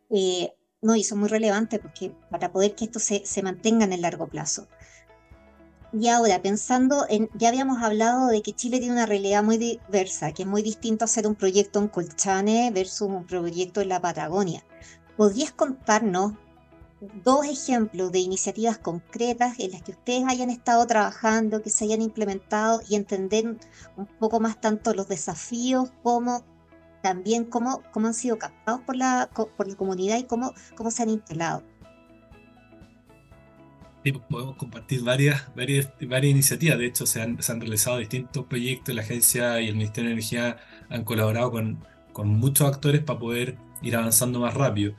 Eh, 0.09 0.49
no, 0.81 0.95
y 0.95 1.03
son 1.03 1.19
muy 1.19 1.27
relevantes 1.27 1.79
porque 1.81 2.13
para 2.29 2.53
poder 2.53 2.73
que 2.73 2.85
esto 2.85 2.99
se 2.99 3.43
mantenga 3.43 3.83
en 3.83 3.91
el 3.91 4.01
largo 4.01 4.27
plazo. 4.27 4.69
Y 5.95 6.07
ahora, 6.07 6.41
pensando 6.41 7.05
en, 7.07 7.29
ya 7.35 7.49
habíamos 7.49 7.83
hablado 7.83 8.27
de 8.27 8.41
que 8.41 8.53
Chile 8.53 8.79
tiene 8.79 8.93
una 8.93 9.05
realidad 9.05 9.43
muy 9.43 9.59
diversa, 9.59 10.31
que 10.31 10.41
es 10.41 10.47
muy 10.47 10.63
distinto 10.63 11.05
hacer 11.05 11.27
un 11.27 11.35
proyecto 11.35 11.79
en 11.79 11.87
Colchane 11.87 12.71
versus 12.71 13.07
un 13.09 13.25
proyecto 13.25 13.79
en 13.79 13.89
la 13.89 14.01
Patagonia. 14.01 14.63
¿Podrías 15.15 15.51
contarnos 15.51 16.33
dos 17.23 17.45
ejemplos 17.45 18.11
de 18.11 18.19
iniciativas 18.19 18.79
concretas 18.79 19.59
en 19.59 19.71
las 19.71 19.83
que 19.83 19.91
ustedes 19.91 20.23
hayan 20.27 20.49
estado 20.49 20.87
trabajando, 20.87 21.61
que 21.61 21.69
se 21.69 21.85
hayan 21.85 22.01
implementado 22.01 22.81
y 22.89 22.95
entender 22.95 23.57
un 23.95 24.05
poco 24.19 24.39
más 24.39 24.59
tanto 24.59 24.95
los 24.95 25.07
desafíos 25.07 25.91
como 26.01 26.43
también 27.03 27.45
cómo, 27.45 27.83
cómo 27.91 28.07
han 28.07 28.13
sido 28.15 28.39
captados 28.39 28.81
por 28.81 28.95
la, 28.95 29.29
por 29.33 29.67
la 29.67 29.75
comunidad 29.75 30.17
y 30.17 30.23
cómo, 30.23 30.53
cómo 30.75 30.89
se 30.89 31.03
han 31.03 31.09
instalado? 31.09 31.61
Podemos 34.11 34.55
compartir 34.57 35.01
varias, 35.03 35.53
varias, 35.55 35.89
varias 36.01 36.31
iniciativas. 36.31 36.77
De 36.77 36.85
hecho, 36.85 37.05
se 37.05 37.21
han, 37.21 37.41
se 37.41 37.51
han 37.51 37.61
realizado 37.61 37.97
distintos 37.97 38.45
proyectos. 38.45 38.93
La 38.93 39.01
agencia 39.01 39.61
y 39.61 39.69
el 39.69 39.75
Ministerio 39.75 40.09
de 40.09 40.13
Energía 40.13 40.57
han 40.89 41.03
colaborado 41.03 41.51
con, 41.51 41.79
con 42.11 42.27
muchos 42.27 42.67
actores 42.67 43.01
para 43.01 43.19
poder 43.19 43.57
ir 43.81 43.95
avanzando 43.95 44.39
más 44.39 44.53
rápido. 44.53 44.95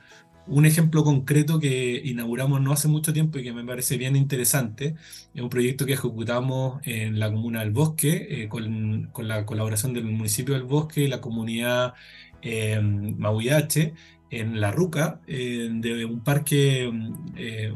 Un 0.47 0.65
ejemplo 0.65 1.03
concreto 1.03 1.59
que 1.59 2.01
inauguramos 2.05 2.61
no 2.61 2.71
hace 2.71 2.87
mucho 2.87 3.13
tiempo 3.13 3.39
y 3.39 3.43
que 3.43 3.51
me 3.51 3.63
parece 3.63 3.97
bien 3.97 4.15
interesante 4.15 4.95
es 5.33 5.41
un 5.41 5.49
proyecto 5.49 5.87
que 5.87 5.93
ejecutamos 5.93 6.81
en 6.83 7.19
la 7.19 7.31
comuna 7.31 7.61
del 7.61 7.71
Bosque 7.71 8.27
eh, 8.29 8.47
con, 8.47 9.09
con, 9.11 9.27
la 9.27 9.45
colaboración 9.47 9.93
del 9.93 10.05
municipio 10.05 10.53
del 10.53 10.63
Bosque 10.63 11.01
y 11.01 11.07
la 11.07 11.19
comunidad 11.19 11.95
eh, 12.43 12.79
Mauiache 12.79 13.95
en 14.29 14.59
La 14.61 14.71
Ruca, 14.71 15.19
eh, 15.27 15.69
de 15.71 16.05
un 16.05 16.21
parque 16.23 16.91
eh, 17.35 17.73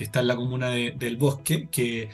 que 0.00 0.04
está 0.04 0.20
en 0.20 0.28
la 0.28 0.36
comuna 0.36 0.70
del 0.70 1.18
Bosque, 1.18 1.68
que, 1.70 2.08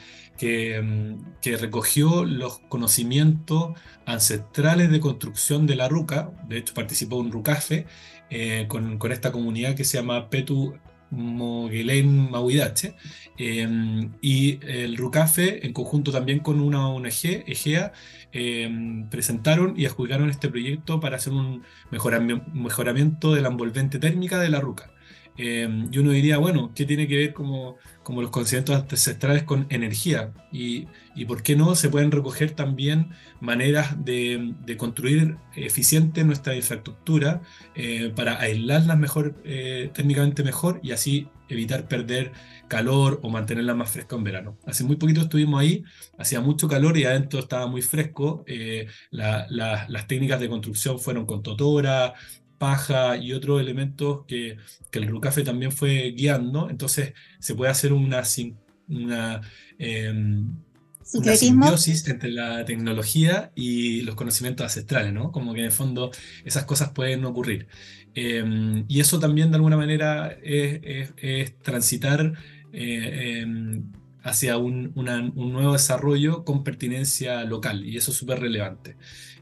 mm, 0.83 1.39
que, 1.41 1.55
recogió 1.55 2.25
los 2.25 2.59
conocimientos 2.67 3.79
ancestrales 4.05 4.91
de 4.91 4.99
construcción 4.99 5.65
de 5.67 5.77
la 5.77 5.87
Ruca, 5.87 6.29
de 6.49 6.57
hecho 6.57 6.73
participó 6.73 7.15
un 7.15 7.31
Rucafe 7.31 7.85
eh, 8.29 8.65
con, 8.67 8.97
con, 8.97 9.13
esta 9.13 9.31
comunidad 9.31 9.73
que 9.73 9.85
se 9.85 9.97
llama 9.97 10.29
Petu 10.29 10.73
Moguelén 11.11 12.29
Mauidache, 12.29 12.95
em, 13.37 14.11
y 14.21 14.59
el 14.65 14.97
Rucafe, 14.97 15.65
en 15.65 15.71
conjunto 15.71 16.11
también 16.11 16.39
con 16.39 16.59
una 16.59 16.89
ONG, 16.89 17.45
EGEA, 17.47 17.93
em, 18.33 19.09
presentaron 19.09 19.79
y 19.79 19.85
adjudicaron 19.85 20.29
este 20.29 20.49
proyecto 20.49 20.99
para 20.99 21.15
hacer 21.15 21.31
un 21.31 21.63
mejoramiento 21.89 23.33
de 23.33 23.41
la 23.41 23.47
envolvente 23.47 23.97
térmica 23.97 24.39
de 24.39 24.49
la 24.49 24.59
Ruca. 24.59 24.91
Em, 25.37 25.89
y 25.91 25.99
uno 25.99 26.11
diría, 26.11 26.37
bueno, 26.37 26.71
¿qué 26.75 26.85
tiene 26.85 27.07
que 27.07 27.15
ver 27.17 27.33
como, 27.33 27.77
como 28.03 28.21
los 28.21 28.31
conocimientos 28.31 28.75
ancestrales 28.75 29.43
con 29.43 29.67
energía? 29.69 30.33
Y, 30.51 30.87
y, 31.15 31.25
por 31.25 31.43
qué 31.43 31.55
no 31.55 31.75
se 31.75 31.89
pueden 31.89 32.11
recoger 32.11 32.51
también 32.51 33.09
maneras 33.39 34.03
de, 34.03 34.53
de 34.65 34.77
construir 34.77 35.37
eficiente 35.55 36.23
nuestra 36.23 36.55
infraestructura 36.55 37.41
eh, 37.75 38.11
para 38.15 38.39
aislarla 38.39 38.95
mejor, 38.95 39.35
eh, 39.43 39.91
técnicamente 39.93 40.43
mejor 40.43 40.79
y 40.83 40.91
así 40.91 41.27
evitar 41.49 41.87
perder 41.87 42.31
calor 42.67 43.19
o 43.23 43.29
mantenerla 43.29 43.73
más 43.73 43.91
fresca 43.91 44.15
en 44.15 44.23
verano. 44.23 44.57
Hace 44.65 44.83
muy 44.83 44.97
poquito 44.97 45.21
estuvimos 45.21 45.61
ahí, 45.61 45.83
hacía 46.17 46.41
mucho 46.41 46.67
calor 46.67 46.97
y 46.97 47.05
adentro 47.05 47.39
estaba 47.39 47.67
muy 47.67 47.81
fresco. 47.81 48.43
Eh, 48.47 48.87
las 49.11 50.07
técnicas 50.07 50.39
de 50.39 50.49
construcción 50.49 50.99
fueron 50.99 51.25
con 51.25 51.43
totora, 51.43 52.13
paja 52.57 53.17
y 53.17 53.33
otros 53.33 53.61
elementos 53.61 54.25
que, 54.27 54.57
que 54.91 54.99
el 54.99 55.07
Rucafe 55.07 55.43
también 55.43 55.71
fue 55.71 56.11
guiando. 56.11 56.69
Entonces 56.69 57.13
se 57.39 57.55
puede 57.55 57.71
hacer 57.71 57.93
una, 57.93 58.23
una, 58.89 59.41
em, 59.77 60.55
una 61.13 61.35
simbiosis 61.35 62.07
entre 62.07 62.31
la 62.31 62.65
tecnología 62.65 63.51
y 63.55 64.01
los 64.01 64.15
conocimientos 64.15 64.63
ancestrales, 64.63 65.13
¿no? 65.13 65.31
Como 65.31 65.53
que 65.53 65.59
en 65.59 65.65
el 65.65 65.71
fondo 65.71 66.11
esas 66.45 66.65
cosas 66.65 66.91
pueden 66.91 67.25
ocurrir. 67.25 67.67
Em, 68.15 68.85
y 68.87 68.99
eso 68.99 69.19
también 69.19 69.51
de 69.51 69.57
alguna 69.57 69.77
manera 69.77 70.37
es, 70.43 71.11
es, 71.17 71.59
transitar 71.59 72.33
eh, 72.73 73.41
em, 73.41 73.91
hacia 74.23 74.57
un, 74.57 74.91
un, 74.95 75.53
nuevo 75.53 75.73
desarrollo 75.73 76.43
con 76.43 76.63
pertinencia 76.63 77.43
local, 77.45 77.85
y 77.85 77.97
eso 77.97 78.11
es 78.11 78.17
súper 78.17 78.39
relevante. 78.39 78.97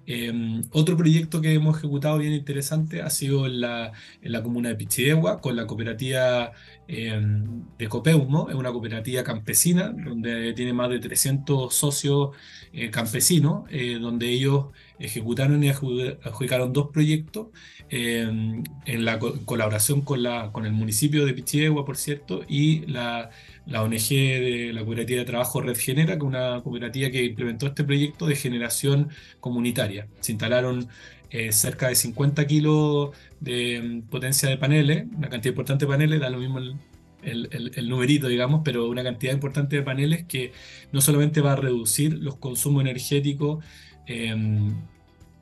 Em, 0.08 0.62
otro 0.72 0.96
proyecto 0.98 1.42
que 1.42 1.54
hemos 1.54 1.78
ejecutado 1.78 2.20
bien 2.20 2.34
interesante 2.34 3.02
ha 3.02 3.10
sido 3.10 3.48
en 3.48 3.62
la, 3.62 3.92
en 4.22 4.32
la 4.32 4.44
comuna 4.44 4.70
de 4.70 4.76
Pichidegua 4.76 5.42
con 5.42 5.56
la 5.56 5.66
cooperativa 5.66 6.52
em, 6.88 7.66
de 7.78 7.88
Copeumo, 7.90 8.50
es 8.50 8.56
una 8.56 8.72
cooperativa 8.72 9.24
campesina 9.24 9.90
donde 9.90 10.54
tiene 10.54 10.74
más 10.74 10.90
de 10.90 11.00
300 11.00 11.74
socios 11.74 12.36
eh, 12.72 12.92
campesinos, 12.92 13.64
eh, 13.70 13.98
donde 14.00 14.30
ellos 14.30 14.68
ejecutaron 15.00 15.64
y 15.64 15.70
adjudicaron 15.70 16.74
dos 16.74 16.90
proyectos 16.92 17.48
em, 17.90 18.64
en 18.86 19.06
la 19.06 19.20
colaboración 19.20 20.02
con, 20.02 20.24
la, 20.24 20.52
con 20.52 20.66
el 20.66 20.74
municipio 20.74 21.26
de 21.26 21.34
Pichidegua, 21.34 21.86
por 21.86 21.98
cierto, 21.98 22.44
y 22.48 22.86
la 22.88 23.32
la 23.66 23.84
ONG 23.84 24.10
de 24.10 24.72
la 24.74 24.82
Cooperativa 24.82 25.20
de 25.20 25.26
Trabajo 25.26 25.62
Red 25.62 25.78
Genera, 25.78 26.14
que 26.14 26.20
es 26.20 26.24
una 26.24 26.62
cooperativa 26.62 27.10
que 27.10 27.24
implementó 27.24 27.68
este 27.68 27.84
proyecto 27.84 28.28
de 28.28 28.36
generación 28.36 29.10
comunitaria. 29.40 30.08
Se 30.20 30.34
instalaron 30.34 30.88
eh, 31.32 31.52
cerca 31.52 31.88
de 31.90 31.96
50 31.96 32.46
kilos 32.46 33.12
de 33.40 33.82
mm, 33.82 34.02
potencia 34.10 34.50
de 34.50 34.58
paneles, 34.58 35.06
una 35.16 35.30
cantidad 35.30 35.52
importante 35.52 35.86
de 35.86 35.92
paneles, 35.92 36.20
da 36.20 36.30
lo 36.30 36.38
mismo 36.38 36.60
el, 36.60 36.78
el, 37.24 37.90
numerito, 37.90 38.28
digamos, 38.28 38.62
pero 38.64 38.88
una 38.88 39.04
cantidad 39.04 39.34
importante 39.34 39.76
de 39.78 39.82
paneles 39.82 40.26
que 40.26 40.52
no 40.92 41.02
solamente 41.02 41.42
va 41.42 41.54
a 41.54 41.56
reducir 41.56 42.14
los 42.20 42.36
consumos 42.38 42.82
energéticos 42.82 43.66
em, 44.08 44.76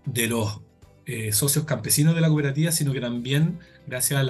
de 0.05 0.27
los 0.27 0.61
eh, 1.05 1.31
socios 1.33 1.65
campesinos 1.65 2.15
de 2.15 2.21
la 2.21 2.27
cooperativa, 2.27 2.71
sino 2.71 2.93
que 2.93 3.01
también, 3.01 3.59
gracias 3.87 4.27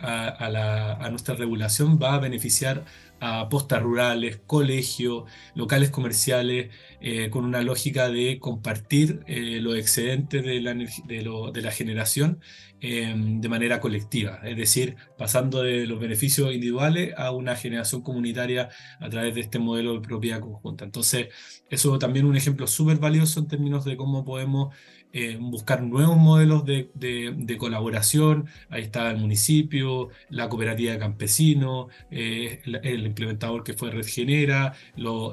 a, 0.00 1.08
nuestra 1.10 1.34
regulación, 1.34 1.98
va 2.02 2.14
a 2.14 2.18
beneficiar 2.18 2.84
a 3.20 3.48
postas 3.48 3.82
rurales, 3.82 4.40
colegios, 4.46 5.24
locales 5.54 5.90
comerciales, 5.90 6.70
eh, 7.00 7.30
con 7.30 7.44
una 7.44 7.62
lógica 7.62 8.08
de 8.10 8.38
compartir 8.38 9.20
eh, 9.26 9.60
los 9.60 9.76
excedentes 9.76 10.44
de 10.44 10.60
la, 10.60 10.74
de, 10.74 11.62
la 11.62 11.70
generación 11.70 12.40
em, 12.80 13.40
de 13.40 13.48
manera 13.48 13.80
colectiva, 13.80 14.40
es 14.44 14.56
decir, 14.56 14.96
pasando 15.16 15.62
de 15.62 15.86
los 15.86 15.98
beneficios 16.00 16.52
individuales 16.52 17.14
a 17.16 17.30
una 17.30 17.56
generación 17.56 18.02
comunitaria 18.02 18.68
a 19.00 19.08
través 19.08 19.34
de 19.34 19.42
este 19.42 19.58
modelo 19.58 19.94
de 19.94 20.00
propiedad 20.00 20.40
conjunta. 20.40 20.84
Entonces, 20.84 21.28
eso 21.70 21.98
también 21.98 22.26
es 22.26 22.30
un 22.30 22.36
ejemplo 22.36 22.66
súper 22.66 22.98
valioso 22.98 23.40
en 23.40 23.48
términos 23.48 23.84
de 23.84 23.96
cómo 23.96 24.24
podemos 24.24 24.74
eh, 25.16 25.38
buscar 25.40 25.80
nuevos 25.80 26.16
modelos 26.16 26.64
de, 26.64 26.90
de, 26.92 27.56
colaboración. 27.56 28.46
Ahí 28.68 28.82
está 28.82 29.12
el 29.12 29.18
municipio, 29.18 30.08
la 30.28 30.48
cooperativa 30.48 30.92
de 30.92 30.98
campesinos, 30.98 31.86
eh, 32.10 32.60
el, 32.64 33.06
implementador 33.06 33.62
que 33.62 33.74
fue 33.74 33.92
Red 33.92 34.06
Genera, 34.06 34.74
los 34.96 35.32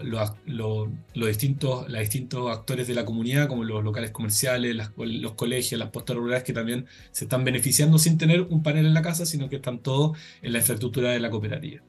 distintos, 1.15 1.87
distintos 1.91 2.51
actores 2.55 2.87
de 2.87 2.93
la 2.93 3.05
comunidad, 3.05 3.47
como 3.47 3.63
los 3.63 3.83
locales 3.83 4.11
comerciales, 4.11 4.75
los 4.95 5.33
colegios, 5.33 5.79
las 5.79 5.89
postas 5.89 6.15
rurales, 6.15 6.43
que 6.43 6.53
también 6.53 6.85
se 7.11 7.25
están 7.25 7.43
beneficiando 7.43 7.97
sin 7.97 8.19
tener 8.19 8.41
un 8.41 8.61
panel 8.61 8.85
en 8.85 8.93
la 8.93 9.01
casa, 9.01 9.25
sino 9.25 9.49
que 9.49 9.55
están 9.55 9.79
todos 9.79 10.15
en 10.43 10.53
la 10.53 10.59
infraestructura 10.59 11.09
de 11.09 11.19
la 11.19 11.31
cooperativa. 11.31 11.81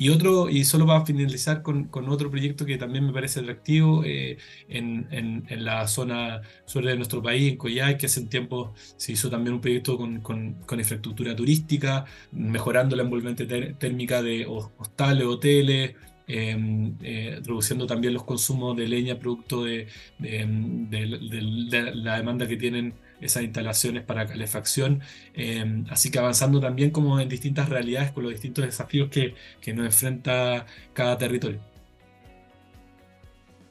Y 0.00 0.08
otro, 0.08 0.48
y 0.48 0.64
solo 0.64 0.86
para 0.86 1.04
finalizar 1.04 1.60
con, 1.62 1.84
con 1.84 2.08
otro 2.08 2.30
proyecto 2.30 2.64
que 2.64 2.78
también 2.78 3.04
me 3.04 3.12
parece 3.12 3.40
atractivo 3.40 4.02
eh, 4.02 4.38
en, 4.66 5.06
en, 5.10 5.62
la 5.62 5.86
zona 5.88 6.40
sur 6.64 6.82
de 6.86 6.96
nuestro 6.96 7.22
país, 7.22 7.52
en 7.52 7.58
Coyhai, 7.58 7.98
que 7.98 8.06
hace 8.06 8.20
un 8.20 8.28
tiempo 8.30 8.72
se 8.96 9.12
hizo 9.12 9.28
también 9.28 9.56
un 9.56 9.60
proyecto 9.60 9.98
con, 9.98 10.22
con, 10.22 10.56
infraestructura 10.78 11.36
turística, 11.36 12.06
mejorando 12.32 12.96
la 12.96 13.02
envolvente 13.02 13.44
térmica 13.74 14.22
de 14.22 14.46
hostales, 14.46 15.26
hoteles, 15.26 15.94
em, 16.26 16.94
eh, 17.02 17.38
reduciendo 17.44 17.86
también 17.86 18.14
los 18.14 18.24
consumos 18.24 18.74
de 18.78 18.88
leña 18.88 19.18
producto 19.18 19.64
de, 19.64 19.86
la 20.18 22.16
demanda 22.16 22.48
que 22.48 22.56
tienen 22.56 22.94
esas 23.20 23.42
instalaciones 23.42 24.04
para 24.04 24.26
calefacción, 24.26 25.00
eh, 25.34 25.84
así 25.90 26.10
que 26.10 26.18
avanzando 26.18 26.60
también 26.60 26.90
como 26.90 27.20
en 27.20 27.28
distintas 27.28 27.68
realidades 27.68 28.12
con 28.12 28.24
los 28.24 28.32
distintos 28.32 28.64
desafíos 28.64 29.10
que, 29.10 29.34
que 29.60 29.72
nos 29.72 29.86
enfrenta 29.86 30.66
cada 30.92 31.18
territorio. 31.18 31.60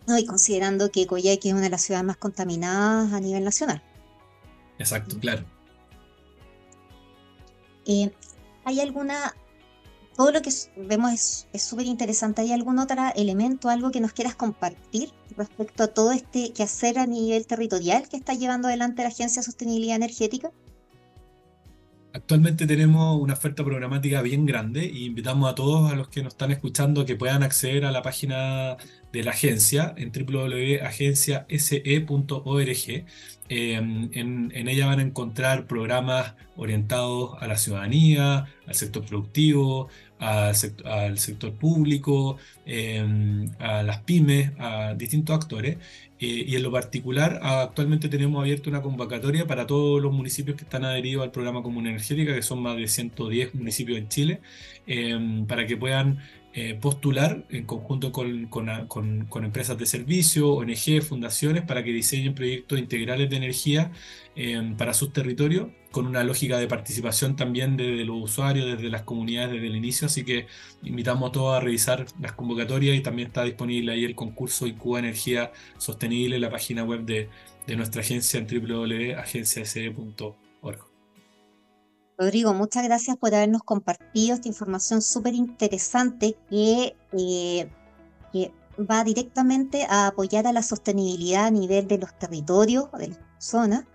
No, 0.07 0.17
y 0.17 0.25
considerando 0.25 0.91
que 0.91 1.05
Coyhaique 1.05 1.49
es 1.49 1.53
una 1.53 1.63
de 1.63 1.69
las 1.69 1.83
ciudades 1.83 2.05
más 2.05 2.17
contaminadas 2.17 3.13
a 3.13 3.19
nivel 3.19 3.43
nacional. 3.43 3.83
Exacto, 4.79 5.19
claro. 5.19 5.43
Eh, 7.85 8.11
¿Hay 8.65 8.79
alguna 8.79 9.35
todo 10.19 10.33
lo 10.33 10.41
que 10.41 10.51
vemos 10.75 11.47
es 11.53 11.61
súper 11.61 11.85
interesante. 11.85 12.41
¿Hay 12.41 12.51
algún 12.51 12.77
otro 12.77 13.01
elemento, 13.15 13.69
algo 13.69 13.89
que 13.89 14.01
nos 14.01 14.11
quieras 14.11 14.35
compartir 14.35 15.13
respecto 15.37 15.83
a 15.83 15.87
todo 15.87 16.11
este 16.11 16.51
quehacer 16.51 16.99
a 16.99 17.05
nivel 17.05 17.47
territorial 17.47 18.03
que 18.09 18.17
está 18.17 18.33
llevando 18.33 18.67
adelante 18.67 19.01
la 19.01 19.07
Agencia 19.07 19.39
de 19.39 19.45
Sostenibilidad 19.45 19.95
Energética? 19.95 20.51
Actualmente 22.11 22.67
tenemos 22.67 23.17
una 23.21 23.31
oferta 23.31 23.63
programática 23.63 24.21
bien 24.21 24.45
grande 24.45 24.83
y 24.83 25.05
invitamos 25.05 25.49
a 25.49 25.55
todos 25.55 25.89
a 25.89 25.95
los 25.95 26.09
que 26.09 26.21
nos 26.21 26.33
están 26.33 26.51
escuchando 26.51 27.05
que 27.05 27.15
puedan 27.15 27.41
acceder 27.41 27.85
a 27.85 27.91
la 27.91 28.01
página 28.01 28.75
de 29.13 29.23
la 29.23 29.31
agencia 29.31 29.93
en 29.95 30.11
www.agenciase.org 30.11 33.05
Em, 33.51 34.11
en, 34.13 34.67
ella 34.67 34.85
van 34.85 34.99
a 34.99 35.01
encontrar 35.01 35.65
programas 35.65 36.35
orientados 36.55 37.31
a 37.41 37.47
la 37.47 37.57
ciudadanía, 37.57 38.45
al 38.67 38.75
sector 38.75 39.03
productivo, 39.05 39.89
al, 40.19 40.55
sector, 41.17 41.53
público, 41.53 42.37
em, 42.65 43.49
a 43.59 43.83
las 43.83 43.99
pymes, 44.03 44.51
a 44.59 44.93
distintos 44.95 45.35
actores. 45.35 45.77
Eh, 46.19 46.45
y 46.47 46.55
en 46.55 46.63
lo 46.63 46.71
particular, 46.71 47.39
actualmente 47.41 48.09
tenemos 48.09 48.41
abierta 48.41 48.69
una 48.69 48.81
convocatoria 48.81 49.47
para 49.47 49.65
todos 49.65 50.01
los 50.01 50.11
municipios 50.11 50.57
que 50.57 50.63
están 50.65 50.83
adheridos 50.83 51.23
al 51.23 51.31
programa 51.31 51.63
Común 51.63 51.87
Energética, 51.87 52.35
que 52.35 52.41
son 52.41 52.61
más 52.61 52.75
de 52.75 52.87
110 52.87 53.55
municipios 53.55 53.97
en 53.97 54.09
Chile, 54.09 54.41
em, 54.85 55.45
para 55.47 55.65
que 55.65 55.77
puedan 55.77 56.19
eh, 56.51 56.75
postular 56.81 57.45
en 57.49 57.65
conjunto 57.65 58.11
con, 58.11 59.27
empresas 59.43 59.77
de 59.77 59.85
servicio, 59.85 60.53
ONG, 60.53 61.03
fundaciones, 61.03 61.63
para 61.63 61.83
que 61.83 61.91
diseñen 61.91 62.33
proyectos 62.33 62.79
integrales 62.79 63.29
de 63.29 63.37
energía 63.37 63.91
eh, 64.35 64.73
para 64.75 64.95
sus 64.95 65.13
territorios, 65.13 65.67
con 65.91 66.07
una 66.07 66.23
lógica 66.23 66.57
de 66.57 66.67
participación 66.67 67.35
también 67.35 67.77
desde 67.77 68.03
los 68.03 68.23
usuarios, 68.23 68.65
desde 68.65 68.89
las 68.89 69.03
comunidades 69.03 69.51
desde 69.51 69.67
el 69.67 69.75
inicio. 69.75 70.07
Así 70.07 70.25
que 70.25 70.47
invitamos 70.81 71.29
a 71.29 71.31
todos 71.33 71.55
a 71.55 71.59
revisar 71.59 72.07
las 72.19 72.31
convocatorias 72.31 72.97
y 72.97 73.01
también 73.01 73.27
está 73.27 73.43
disponible 73.43 73.91
ahí 73.91 74.03
el 74.03 74.15
concurso 74.15 74.65
ICUA 74.65 74.99
Energía 74.99 75.51
Sostenible 75.77 76.37
en 76.37 76.41
la 76.41 76.49
página 76.49 76.83
web 76.83 77.05
de, 77.05 77.29
de 77.67 77.75
nuestra 77.75 78.01
agencia 78.01 78.39
en 78.39 78.47
www.agenciase.org. 78.47 80.48
Rodrigo, 82.19 82.53
muchas 82.53 82.83
gracias 82.83 83.15
por 83.15 83.33
habernos 83.33 83.63
compartido 83.63 84.35
esta 84.35 84.49
información 84.49 85.01
súper 85.01 85.35
interesante 85.35 86.35
que, 86.49 86.97
eh, 87.13 87.71
que, 88.33 88.53
va 88.77 89.03
directamente 89.05 89.85
a 89.89 90.07
apoyar 90.07 90.45
a 90.47 90.53
la 90.53 90.61
sostenibilidad 90.61 91.45
a 91.47 91.51
nivel 91.51 91.87
de 91.87 91.97
los 91.97 92.13
territorios, 92.17 92.91
de 92.93 93.09
las 93.09 93.19
zonas, 93.37 93.85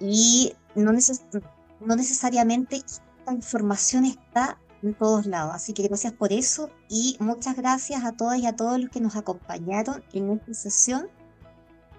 y 0.00 0.54
no, 0.74 0.92
no 0.92 1.96
necesariamente 1.96 2.76
esta 2.76 3.32
información 3.32 4.04
está 4.04 4.58
en 4.82 4.94
todos 4.94 5.26
lados. 5.26 5.54
Así 5.54 5.72
que 5.74 5.82
gracias 5.82 6.14
por 6.14 6.32
eso 6.32 6.70
y 6.88 7.16
muchas 7.20 7.56
gracias 7.56 8.04
a 8.04 8.12
todas 8.12 8.38
y 8.38 8.46
a 8.46 8.56
todos 8.56 8.80
los 8.80 8.90
que 8.90 9.00
nos 9.00 9.16
acompañaron 9.16 10.02
en 10.14 10.30
esta 10.30 10.54
sesión 10.54 11.08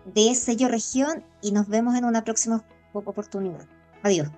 de 0.05 0.33
Sello 0.33 0.67
Región 0.67 1.23
y 1.41 1.51
nos 1.51 1.67
vemos 1.67 1.95
en 1.95 2.05
una 2.05 2.23
próxima 2.23 2.63
oportunidad. 2.93 3.67
Adiós. 4.01 4.29